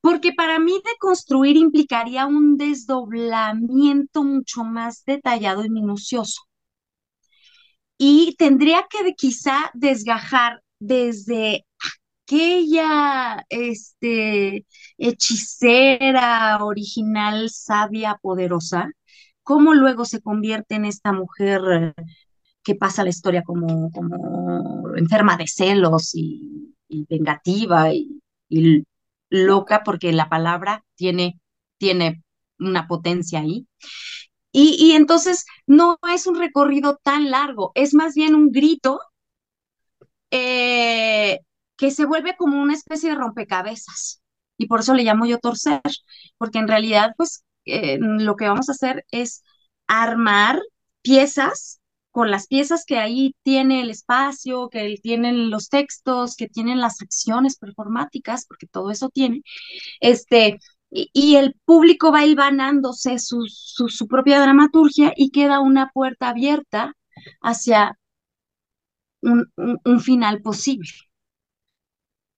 Porque 0.00 0.32
para 0.32 0.58
mí 0.58 0.74
deconstruir 0.84 1.56
implicaría 1.56 2.26
un 2.26 2.56
desdoblamiento 2.56 4.22
mucho 4.22 4.64
más 4.64 5.04
detallado 5.04 5.64
y 5.64 5.70
minucioso. 5.70 6.42
Y 7.96 8.34
tendría 8.36 8.86
que 8.90 9.14
quizá 9.14 9.70
desgajar 9.72 10.62
desde 10.78 11.64
aquella 12.24 13.44
este, 13.48 14.66
hechicera 14.98 16.64
original, 16.64 17.48
sabia, 17.50 18.18
poderosa, 18.20 18.90
cómo 19.44 19.74
luego 19.74 20.04
se 20.04 20.20
convierte 20.20 20.74
en 20.74 20.86
esta 20.86 21.12
mujer 21.12 21.62
eh, 21.72 21.94
que 22.64 22.74
pasa 22.74 23.04
la 23.04 23.10
historia 23.10 23.44
como, 23.44 23.92
como 23.92 24.96
enferma 24.96 25.36
de 25.36 25.46
celos 25.46 26.12
y, 26.14 26.74
vengativa 27.08 27.92
y, 27.92 28.20
loca, 29.30 29.82
porque 29.84 30.12
la 30.12 30.28
palabra 30.28 30.84
tiene, 30.94 31.40
tiene 31.78 32.22
una 32.58 32.86
potencia 32.86 33.40
ahí. 33.40 33.66
Y, 34.52 34.92
entonces 34.92 35.44
no 35.66 35.98
es 36.14 36.26
un 36.28 36.36
recorrido 36.38 36.98
tan 37.02 37.30
largo, 37.30 37.72
es 37.74 37.94
más 37.94 38.14
bien 38.14 38.36
un 38.36 38.52
grito 38.52 39.00
eh, 40.30 41.40
que 41.76 41.90
se 41.90 42.04
vuelve 42.06 42.36
como 42.36 42.62
una 42.62 42.74
especie 42.74 43.10
de 43.10 43.16
rompecabezas. 43.16 44.22
Y 44.56 44.66
por 44.68 44.80
eso 44.80 44.94
le 44.94 45.02
llamo 45.02 45.26
yo 45.26 45.38
torcer, 45.38 45.82
porque 46.38 46.58
en 46.60 46.68
realidad, 46.68 47.14
pues 47.16 47.44
eh, 47.66 47.98
lo 48.00 48.36
que 48.36 48.48
vamos 48.48 48.68
a 48.68 48.72
hacer 48.72 49.04
es 49.10 49.42
armar 49.86 50.60
piezas 51.02 51.80
con 52.14 52.30
las 52.30 52.46
piezas 52.46 52.84
que 52.86 52.98
ahí 52.98 53.34
tiene 53.42 53.80
el 53.82 53.90
espacio, 53.90 54.68
que 54.68 54.96
tienen 55.02 55.50
los 55.50 55.68
textos, 55.68 56.36
que 56.36 56.48
tienen 56.48 56.80
las 56.80 57.02
acciones 57.02 57.58
performáticas, 57.58 58.46
porque 58.46 58.68
todo 58.68 58.92
eso 58.92 59.08
tiene, 59.10 59.42
este, 59.98 60.60
y, 60.90 61.34
el 61.34 61.56
público 61.64 62.12
va 62.12 62.24
hilvanándose 62.24 63.18
su, 63.18 63.46
su, 63.48 64.06
propia 64.06 64.40
dramaturgia 64.40 65.12
y 65.16 65.32
queda 65.32 65.58
una 65.58 65.90
puerta 65.92 66.28
abierta 66.28 66.94
hacia 67.42 67.98
un, 69.20 69.52
un, 69.56 70.00
final 70.00 70.40
posible. 70.40 70.88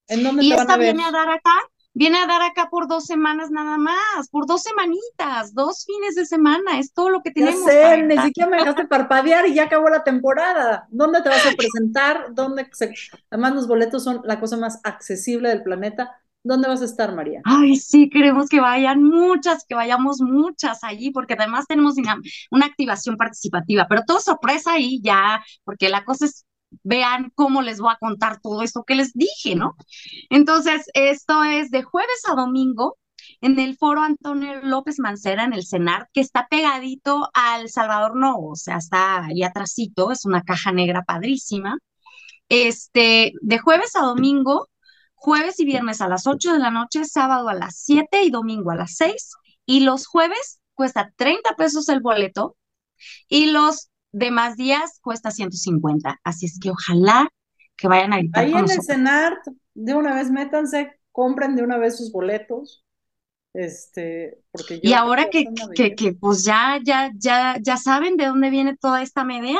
¿En 0.07 0.23
dónde 0.23 0.43
y 0.43 0.53
esta 0.53 0.75
viene 0.77 1.03
a 1.03 1.11
dar 1.11 1.29
acá 1.29 1.53
viene 1.97 2.19
a 2.19 2.27
dar 2.27 2.43
acá 2.43 2.69
por 2.69 2.87
dos 2.87 3.05
semanas 3.05 3.49
nada 3.49 3.77
más, 3.77 4.29
por 4.29 4.45
dos 4.45 4.61
semanitas, 4.61 5.53
dos 5.55 5.83
fines 5.83 6.13
de 6.13 6.27
semana, 6.27 6.77
es 6.77 6.93
todo 6.93 7.09
lo 7.09 7.21
que 7.23 7.31
tenemos. 7.31 7.65
Ya 7.65 7.71
sé, 7.71 8.03
ni 8.03 8.17
siquiera 8.19 8.49
me 8.49 8.57
dejaste 8.57 8.85
parpadear 8.85 9.47
y 9.47 9.55
ya 9.55 9.63
acabó 9.63 9.89
la 9.89 10.03
temporada. 10.03 10.87
¿Dónde 10.91 11.23
te 11.23 11.29
vas 11.29 11.45
a 11.47 11.55
presentar? 11.55 12.35
¿Dónde 12.35 12.67
Además, 13.31 13.55
los 13.55 13.67
boletos 13.67 14.03
son 14.03 14.21
la 14.25 14.39
cosa 14.39 14.57
más 14.57 14.79
accesible 14.83 15.49
del 15.49 15.63
planeta. 15.63 16.21
¿Dónde 16.43 16.67
vas 16.67 16.83
a 16.83 16.85
estar, 16.85 17.13
María? 17.15 17.41
Ay, 17.45 17.75
sí, 17.77 18.09
queremos 18.09 18.47
que 18.47 18.59
vayan 18.59 19.03
muchas, 19.03 19.65
que 19.67 19.73
vayamos 19.73 20.21
muchas 20.21 20.83
allí, 20.83 21.09
porque 21.09 21.33
además 21.33 21.65
tenemos 21.67 21.97
una, 21.97 22.21
una 22.51 22.67
activación 22.67 23.17
participativa, 23.17 23.87
pero 23.89 24.03
todo 24.05 24.19
sorpresa 24.19 24.73
ahí 24.73 25.01
ya, 25.01 25.43
porque 25.65 25.89
la 25.89 26.05
cosa 26.05 26.25
es 26.25 26.45
vean 26.83 27.31
cómo 27.35 27.61
les 27.61 27.79
voy 27.79 27.91
a 27.93 27.97
contar 27.97 28.39
todo 28.41 28.61
esto 28.61 28.83
que 28.83 28.95
les 28.95 29.13
dije, 29.13 29.55
¿no? 29.55 29.75
Entonces, 30.29 30.85
esto 30.93 31.43
es 31.43 31.71
de 31.71 31.83
jueves 31.83 32.21
a 32.29 32.35
domingo 32.35 32.97
en 33.41 33.59
el 33.59 33.77
foro 33.77 34.01
Antonio 34.01 34.61
López 34.61 34.99
Mancera 34.99 35.43
en 35.43 35.53
el 35.53 35.65
CENAR, 35.65 36.09
que 36.13 36.21
está 36.21 36.47
pegadito 36.49 37.29
al 37.33 37.69
Salvador 37.69 38.15
Novo, 38.15 38.51
o 38.51 38.55
sea, 38.55 38.77
está 38.77 39.25
ahí 39.25 39.43
atrásito, 39.43 40.11
es 40.11 40.25
una 40.25 40.43
caja 40.43 40.71
negra 40.71 41.03
padrísima. 41.03 41.77
Este, 42.49 43.33
de 43.41 43.59
jueves 43.59 43.95
a 43.95 44.01
domingo, 44.01 44.69
jueves 45.15 45.59
y 45.59 45.65
viernes 45.65 46.01
a 46.01 46.07
las 46.07 46.27
8 46.27 46.53
de 46.53 46.59
la 46.59 46.71
noche, 46.71 47.05
sábado 47.05 47.49
a 47.49 47.53
las 47.53 47.77
7 47.79 48.23
y 48.23 48.29
domingo 48.31 48.71
a 48.71 48.75
las 48.75 48.95
6. 48.95 49.33
Y 49.65 49.81
los 49.81 50.07
jueves 50.07 50.59
cuesta 50.73 51.11
30 51.17 51.55
pesos 51.55 51.89
el 51.89 51.99
boleto 52.01 52.55
y 53.27 53.47
los 53.47 53.89
de 54.11 54.31
más 54.31 54.55
días 54.55 54.99
cuesta 55.01 55.31
150. 55.31 56.19
Así 56.23 56.45
es 56.45 56.59
que 56.59 56.71
ojalá 56.71 57.29
que 57.75 57.87
vayan 57.87 58.13
a 58.13 58.17
Ahí 58.33 58.53
en 58.53 58.69
el 58.69 58.81
CENART, 58.83 59.39
de 59.75 59.93
una 59.93 60.15
vez 60.15 60.31
métanse, 60.31 60.99
compren 61.11 61.55
de 61.55 61.63
una 61.63 61.77
vez 61.77 61.97
sus 61.97 62.11
boletos. 62.11 62.83
Este, 63.53 64.39
porque 64.51 64.79
y 64.83 64.93
ahora 64.93 65.29
que, 65.29 65.45
que, 65.75 65.95
que, 65.95 66.13
pues 66.13 66.43
ya, 66.43 66.79
ya, 66.83 67.11
ya, 67.15 67.57
ya 67.59 67.77
saben 67.77 68.15
de 68.17 68.27
dónde 68.27 68.49
viene 68.49 68.77
toda 68.77 69.01
esta 69.01 69.23
medea. 69.23 69.59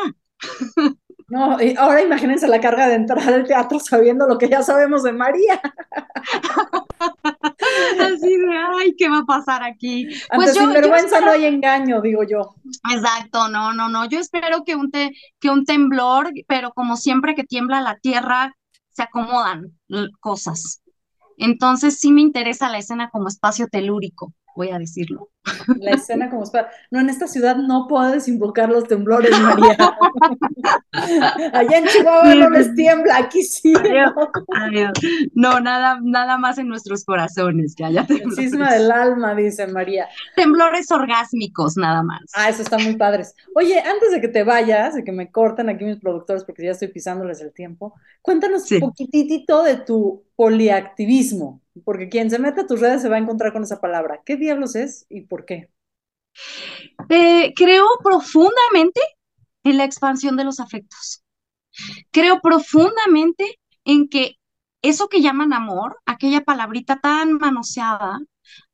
No, 1.30 1.62
y 1.62 1.76
ahora 1.76 2.02
imagínense 2.02 2.48
la 2.48 2.62
carga 2.62 2.88
de 2.88 2.96
entrar 2.96 3.28
al 3.28 3.46
teatro 3.46 3.80
sabiendo 3.80 4.28
lo 4.28 4.38
que 4.38 4.50
ya 4.50 4.64
sabemos 4.64 5.04
de 5.04 5.12
María. 5.14 5.62
Así 8.00 8.38
de, 8.38 8.58
ay, 8.80 8.96
¿qué 8.98 9.10
va 9.10 9.20
a 9.20 9.26
pasar 9.26 9.64
aquí? 9.64 10.08
pues 10.34 10.54
sin 10.54 10.72
vergüenza 10.72 11.22
no 11.22 11.32
hay 11.32 11.46
engaño, 11.46 12.02
digo 12.02 12.24
yo. 12.24 12.56
Exacto, 12.92 13.48
no, 13.48 13.74
no, 13.74 13.90
no. 13.90 14.06
Yo 14.06 14.20
espero 14.20 14.64
que 14.64 14.76
un, 14.76 14.92
te, 14.92 15.12
que 15.40 15.50
un 15.50 15.66
temblor, 15.66 16.32
pero 16.48 16.72
como 16.72 16.98
siempre 16.98 17.36
que 17.36 17.44
tiembla 17.44 17.82
la 17.82 17.98
tierra, 17.98 18.56
se 18.92 19.04
acomodan 19.04 19.78
cosas. 20.20 20.82
Entonces 21.38 22.00
sí 22.00 22.12
me 22.12 22.22
interesa 22.22 22.70
la 22.70 22.80
escena 22.80 23.10
como 23.10 23.28
espacio 23.28 23.68
telúrico 23.68 24.34
voy 24.58 24.72
a 24.72 24.80
decirlo. 24.80 25.30
La 25.80 25.92
escena 25.92 26.30
como 26.30 26.44
para... 26.52 26.70
No, 26.92 27.00
en 27.00 27.10
esta 27.10 27.28
ciudad 27.28 27.56
no 27.56 27.88
puedes 27.88 28.28
invocar 28.28 28.70
los 28.70 28.88
temblores, 28.88 29.32
María. 29.40 29.78
Allá 31.54 31.78
en 31.78 31.86
Chihuahua 31.86 32.36
no 32.36 32.50
les 32.50 32.74
tiembla, 32.76 33.18
aquí 33.18 33.44
sí. 33.44 33.74
Adiós, 34.56 34.92
No, 35.34 35.60
nada, 35.60 36.00
nada 36.02 36.38
más 36.38 36.58
en 36.58 36.68
nuestros 36.68 37.04
corazones 37.06 37.76
que 37.76 37.86
haya 37.86 38.06
El 38.10 38.32
cisma 38.34 38.74
del 38.74 38.92
alma, 38.92 39.36
dice 39.36 39.68
María. 39.68 40.08
Temblores 40.36 40.92
orgásmicos, 40.92 41.78
nada 41.78 42.04
más. 42.04 42.22
Ah, 42.34 42.50
eso 42.50 42.62
está 42.62 42.78
muy 42.78 42.96
padres. 42.96 43.36
Oye, 43.56 43.80
antes 43.80 44.12
de 44.12 44.22
que 44.22 44.28
te 44.28 44.44
vayas, 44.44 44.96
de 44.96 45.04
que 45.04 45.12
me 45.12 45.32
corten 45.32 45.70
aquí 45.70 45.84
mis 45.86 46.00
productores 46.00 46.44
porque 46.44 46.64
ya 46.64 46.72
estoy 46.72 46.90
pisándoles 46.90 47.42
el 47.42 47.54
tiempo, 47.54 47.94
cuéntanos 48.22 48.70
un 48.72 48.80
poquitito 48.80 49.64
de 49.64 49.78
tu 49.78 50.24
poliactivismo 50.36 51.62
porque 51.84 52.10
quien 52.10 52.30
se 52.30 52.40
mete 52.40 52.62
a 52.62 52.68
tus 52.68 52.80
redes 52.80 53.02
se 53.02 53.10
va 53.10 53.16
a 53.16 53.20
encontrar 53.20 53.54
con 53.54 53.64
esa 53.64 53.80
palabra. 53.80 54.22
¿Qué 54.26 54.36
diablos 54.36 54.76
es 54.76 55.06
y 55.10 55.22
por 55.22 55.37
qué? 55.46 55.70
Eh, 57.10 57.54
creo 57.56 57.86
profundamente 58.04 59.02
en 59.64 59.78
la 59.78 59.86
expansión 59.86 60.38
de 60.38 60.44
los 60.44 60.60
afectos. 60.60 61.24
Creo 62.12 62.42
profundamente 62.42 63.60
en 63.86 64.08
que 64.10 64.36
eso 64.82 65.10
que 65.10 65.22
llaman 65.22 65.54
amor, 65.54 65.98
aquella 66.06 66.42
palabrita 66.42 67.00
tan 67.00 67.34
manoseada, 67.38 68.20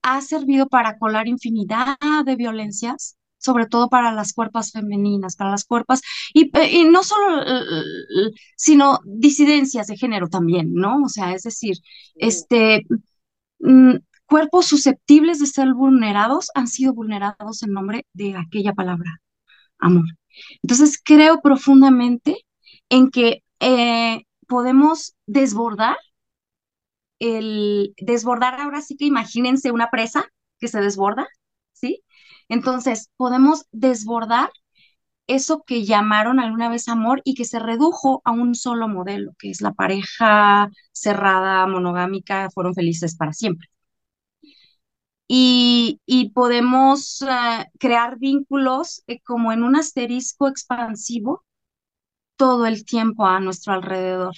ha 0.02 0.22
servido 0.22 0.68
para 0.68 0.98
colar 0.98 1.28
infinidad 1.28 1.98
de 2.26 2.36
violencias, 2.36 3.18
sobre 3.38 3.66
todo 3.66 3.90
para 3.90 4.12
las 4.12 4.34
cuerpas 4.34 4.72
femeninas, 4.72 5.36
para 5.36 5.52
las 5.52 5.66
cuerpas, 5.66 6.02
y, 6.34 6.52
no 6.86 7.04
solo, 7.04 7.44
sino 8.56 9.00
disidencias 9.06 9.88
de 9.88 9.98
género 9.98 10.28
también, 10.30 10.74
¿no? 10.74 11.04
O 11.04 11.10
sea, 11.10 11.34
es 11.34 11.44
decir, 11.44 11.78
este, 12.16 12.86
mm, 13.60 13.96
cuerpos 14.34 14.66
susceptibles 14.66 15.38
de 15.38 15.46
ser 15.46 15.76
vulnerados 15.76 16.50
han 16.56 16.66
sido 16.68 16.92
vulnerados 16.92 17.62
en 17.62 17.72
nombre 17.72 18.08
de 18.14 18.36
aquella 18.36 18.74
palabra, 18.74 19.22
amor. 19.78 20.06
Entonces, 20.64 21.00
creo 21.04 21.40
profundamente 21.40 22.38
en 22.90 23.12
que 23.12 23.44
eh, 23.60 24.24
podemos 24.48 25.16
desbordar 25.28 25.98
el 27.20 27.94
desbordar 27.98 28.60
ahora 28.60 28.82
sí 28.82 28.98
que 28.98 29.06
imagínense 29.06 29.70
una 29.72 29.92
presa 29.92 30.26
que 30.60 30.68
se 30.68 30.82
desborda, 30.82 31.28
¿sí? 31.74 32.04
Entonces, 32.50 33.12
podemos 33.18 33.68
desbordar 33.72 34.50
eso 35.28 35.62
que 35.62 35.86
llamaron 35.86 36.40
alguna 36.40 36.70
vez 36.70 36.88
amor 36.88 37.22
y 37.24 37.36
que 37.36 37.46
se 37.46 37.60
redujo 37.60 38.24
a 38.26 38.32
un 38.32 38.56
solo 38.56 38.88
modelo, 38.88 39.34
que 39.38 39.52
es 39.52 39.62
la 39.62 39.74
pareja 39.74 40.70
cerrada, 40.92 41.68
monogámica, 41.68 42.50
fueron 42.50 42.74
felices 42.74 43.16
para 43.16 43.32
siempre. 43.32 43.68
Y, 45.28 46.00
podemos 46.36 47.22
eh, 47.22 47.70
crear 47.80 48.18
vínculos 48.20 49.04
eh, 49.08 49.22
como 49.22 49.52
en 49.52 49.64
un 49.64 49.76
asterisco 49.76 50.48
expansivo 50.48 51.44
todo 52.36 52.66
el 52.66 52.86
tiempo 52.86 53.26
a 53.26 53.40
nuestro 53.40 53.74
alrededor 53.74 54.36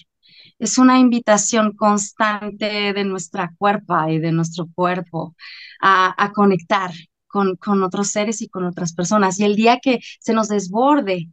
es 0.59 0.77
una 0.77 0.99
invitación 0.99 1.75
constante 1.75 2.93
de 2.93 3.03
nuestra 3.03 3.53
cuerpa 3.57 4.11
y 4.11 4.19
de 4.19 4.31
nuestro 4.31 4.67
cuerpo 4.73 5.35
a, 5.81 6.31
conectar 6.33 6.91
con, 7.27 7.55
con, 7.57 7.83
otros 7.83 8.09
seres 8.09 8.41
y 8.41 8.49
con 8.49 8.65
otras 8.65 8.93
personas. 8.93 9.39
Y 9.39 9.45
el 9.45 9.55
día 9.55 9.79
que 9.79 9.99
se 10.19 10.33
nos 10.33 10.47
desborde 10.47 11.29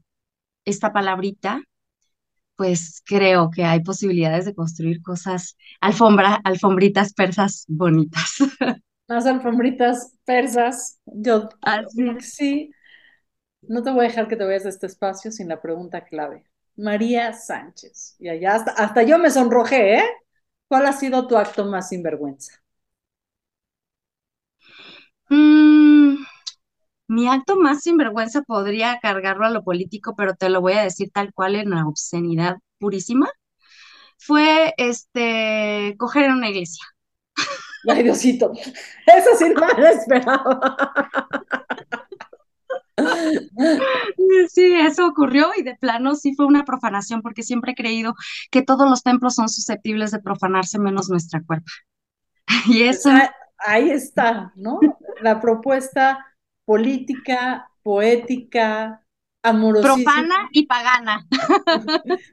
esta 0.65 0.93
palabrita, 0.93 1.63
pues 2.57 3.03
creo 3.05 3.51
que 3.51 3.65
hay 3.65 3.81
posibilidades 3.83 4.45
de 4.45 4.55
construir 4.55 5.03
cosas, 5.03 5.57
alfombra, 5.81 6.41
alfombritas 6.45 7.13
persas 7.15 7.65
bonitas. 7.69 8.37
Más 9.09 9.27
alfombritas 9.27 10.15
persas. 10.25 11.01
Yo 11.07 11.49
sí. 12.21 12.71
No 13.63 13.83
te 13.83 13.91
voy 13.91 14.07
a 14.07 14.09
dejar 14.09 14.29
que 14.29 14.37
te 14.37 14.45
vayas 14.45 14.65
de 14.65 14.71
este 14.71 14.87
espacio 14.87 15.33
sin 15.33 15.49
la 15.49 15.61
pregunta 15.63 16.05
clave. 16.05 16.45
María 16.77 17.33
Sánchez. 17.33 18.17
Y 18.19 18.29
allá 18.29 18.57
hasta, 18.57 18.73
hasta 18.73 19.03
yo 19.05 19.19
me 19.19 19.31
sonrojé, 19.31 19.97
¿eh? 19.99 20.05
¿Cuál 20.69 20.87
ha 20.87 20.93
sido 20.93 21.27
tu 21.29 21.37
acto 21.37 21.65
más 21.67 21.89
sinvergüenza? 21.91 22.55
Mm, 25.29 26.17
mi 27.09 27.29
acto 27.29 27.57
más 27.59 27.83
sinvergüenza 27.83 28.43
podría 28.43 28.99
cargarlo 29.01 29.47
a 29.47 29.51
lo 29.51 29.65
político, 29.65 30.15
pero 30.17 30.35
te 30.37 30.51
lo 30.51 30.61
voy 30.61 30.75
a 30.75 30.83
decir 30.85 31.11
tal 31.13 31.33
cual 31.35 31.57
en 31.57 31.71
la 31.71 31.87
obscenidad 31.87 32.59
purísima. 32.79 33.29
Fue 34.19 34.75
este 34.79 35.97
coger 35.99 36.25
en 36.27 36.33
una 36.35 36.51
iglesia. 36.51 36.85
Ay, 37.89 38.03
Diosito, 38.03 38.53
eso 38.53 39.31
sí 39.39 39.47
no 39.55 39.67
me 39.67 39.83
lo 39.83 39.89
esperaba. 39.89 40.77
Sí, 44.51 44.75
eso 44.75 45.07
ocurrió 45.07 45.51
y 45.57 45.63
de 45.63 45.77
plano 45.77 46.15
sí 46.15 46.35
fue 46.35 46.47
una 46.47 46.65
profanación 46.65 47.23
porque 47.23 47.43
siempre 47.43 47.73
he 47.73 47.75
creído 47.75 48.15
que 48.51 48.63
todos 48.63 48.89
los 48.89 49.03
templos 49.03 49.35
son 49.35 49.49
susceptibles 49.49 50.11
de 50.11 50.21
profanarse 50.21 50.79
menos 50.79 51.09
nuestra 51.09 51.43
cuerpo. 51.43 51.71
Y 52.67 52.83
eso... 52.83 53.11
ahí 53.59 53.91
está, 53.91 54.53
¿no? 54.57 54.81
La 55.21 55.41
propuesta 55.41 56.27
política, 56.65 57.69
poética, 57.83 59.03
amorosa. 59.43 59.95
Profana 59.95 60.35
y 60.53 60.67
pagana. 60.67 61.27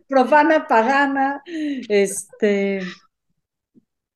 Profana, 0.08 0.68
pagana, 0.68 1.42
este, 1.46 2.82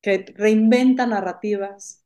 que 0.04 0.22
reinventa 0.36 1.06
narrativas, 1.06 2.04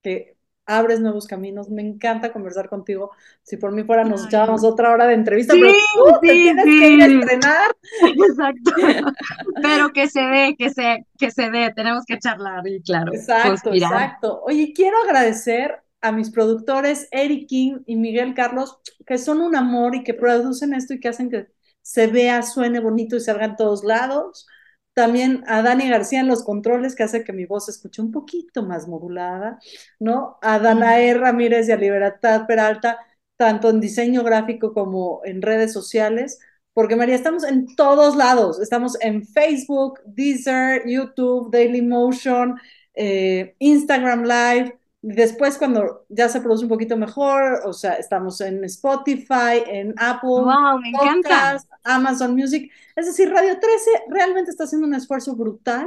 que 0.00 0.36
abres 0.64 1.00
nuevos 1.00 1.26
caminos. 1.26 1.68
Me 1.68 1.82
encanta 1.82 2.32
conversar 2.32 2.68
contigo. 2.68 3.10
Si 3.42 3.56
por 3.56 3.72
mí 3.72 3.82
fuera, 3.82 4.04
nos 4.04 4.26
echábamos 4.26 4.62
otra 4.62 4.92
hora 4.92 5.08
de 5.08 5.14
entrevista, 5.14 5.54
pero 5.54 5.72
tú 5.72 6.20
te 6.20 6.28
tienes 6.28 6.64
que 6.64 6.90
ir 6.90 7.02
a 7.02 7.06
estrenar. 7.06 7.76
Exacto. 8.00 8.72
pero 9.62 9.92
que 9.92 10.08
se 10.08 10.20
dé, 10.20 10.54
que 10.56 10.70
se, 10.70 11.04
que 11.18 11.32
se 11.32 11.50
dé, 11.50 11.72
tenemos 11.74 12.04
que 12.06 12.16
charlar 12.20 12.64
y 12.68 12.80
claro. 12.80 13.12
Exacto, 13.12 13.74
exacto. 13.74 14.42
Oye, 14.44 14.72
quiero 14.72 14.96
agradecer 15.02 15.82
a 16.00 16.12
mis 16.12 16.30
productores 16.30 17.08
Eric 17.10 17.48
King 17.48 17.78
y 17.86 17.96
Miguel 17.96 18.34
Carlos, 18.34 18.78
que 19.04 19.18
son 19.18 19.40
un 19.40 19.56
amor 19.56 19.96
y 19.96 20.04
que 20.04 20.14
producen 20.14 20.74
esto 20.74 20.94
y 20.94 21.00
que 21.00 21.08
hacen 21.08 21.28
que 21.28 21.48
se 21.82 22.06
vea, 22.06 22.42
suene 22.42 22.78
bonito 22.78 23.16
y 23.16 23.20
salga 23.20 23.46
en 23.46 23.56
todos 23.56 23.82
lados. 23.82 24.46
También 24.94 25.44
a 25.48 25.62
Dani 25.62 25.88
García 25.88 26.20
en 26.20 26.28
los 26.28 26.44
controles, 26.44 26.94
que 26.94 27.02
hace 27.02 27.24
que 27.24 27.32
mi 27.32 27.46
voz 27.46 27.66
se 27.66 27.72
escuche 27.72 28.00
un 28.00 28.12
poquito 28.12 28.62
más 28.62 28.88
modulada, 28.88 29.58
¿no? 29.98 30.38
A 30.40 30.58
Danae 30.58 31.14
Ramírez 31.14 31.68
y 31.68 31.72
a 31.72 31.76
Libertad 31.76 32.46
Peralta, 32.46 32.98
tanto 33.36 33.70
en 33.70 33.80
diseño 33.80 34.22
gráfico 34.22 34.72
como 34.72 35.20
en 35.24 35.42
redes 35.42 35.72
sociales, 35.72 36.38
porque 36.72 36.96
María, 36.96 37.14
estamos 37.14 37.44
en 37.44 37.74
todos 37.76 38.16
lados, 38.16 38.60
estamos 38.60 38.96
en 39.00 39.24
Facebook, 39.24 40.00
Deezer, 40.06 40.82
YouTube, 40.86 41.50
Dailymotion, 41.50 42.58
eh, 42.94 43.54
Instagram 43.58 44.22
Live, 44.24 44.78
Después, 45.06 45.58
cuando 45.58 46.06
ya 46.08 46.30
se 46.30 46.40
produce 46.40 46.62
un 46.62 46.70
poquito 46.70 46.96
mejor, 46.96 47.60
o 47.66 47.74
sea, 47.74 47.92
estamos 47.96 48.40
en 48.40 48.64
Spotify, 48.64 49.60
en 49.66 49.94
Apple, 49.98 50.30
wow, 50.30 50.80
me 50.80 50.92
Podcast, 50.92 51.70
Amazon 51.84 52.34
Music. 52.34 52.72
Es 52.96 53.04
decir, 53.04 53.30
Radio 53.30 53.60
13 53.60 53.90
realmente 54.08 54.50
está 54.50 54.64
haciendo 54.64 54.86
un 54.86 54.94
esfuerzo 54.94 55.36
brutal 55.36 55.86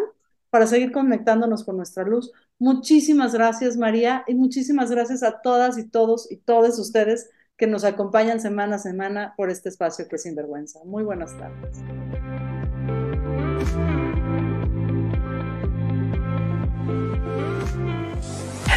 para 0.52 0.68
seguir 0.68 0.92
conectándonos 0.92 1.64
con 1.64 1.78
nuestra 1.78 2.04
luz. 2.04 2.32
Muchísimas 2.60 3.34
gracias, 3.34 3.76
María, 3.76 4.24
y 4.28 4.36
muchísimas 4.36 4.92
gracias 4.92 5.24
a 5.24 5.42
todas 5.42 5.80
y 5.80 5.88
todos 5.88 6.32
y 6.32 6.38
todos 6.38 6.78
ustedes 6.78 7.32
que 7.58 7.66
nos 7.66 7.86
acompañan 7.86 8.40
semana 8.40 8.76
a 8.76 8.80
semana 8.80 9.34
por 9.36 9.50
este 9.50 9.70
espacio 9.70 10.08
que 10.08 10.18
es 10.18 10.22
Sinvergüenza. 10.22 10.82
Muy 10.86 11.04
buenas 11.04 11.36
tardes. 11.40 12.07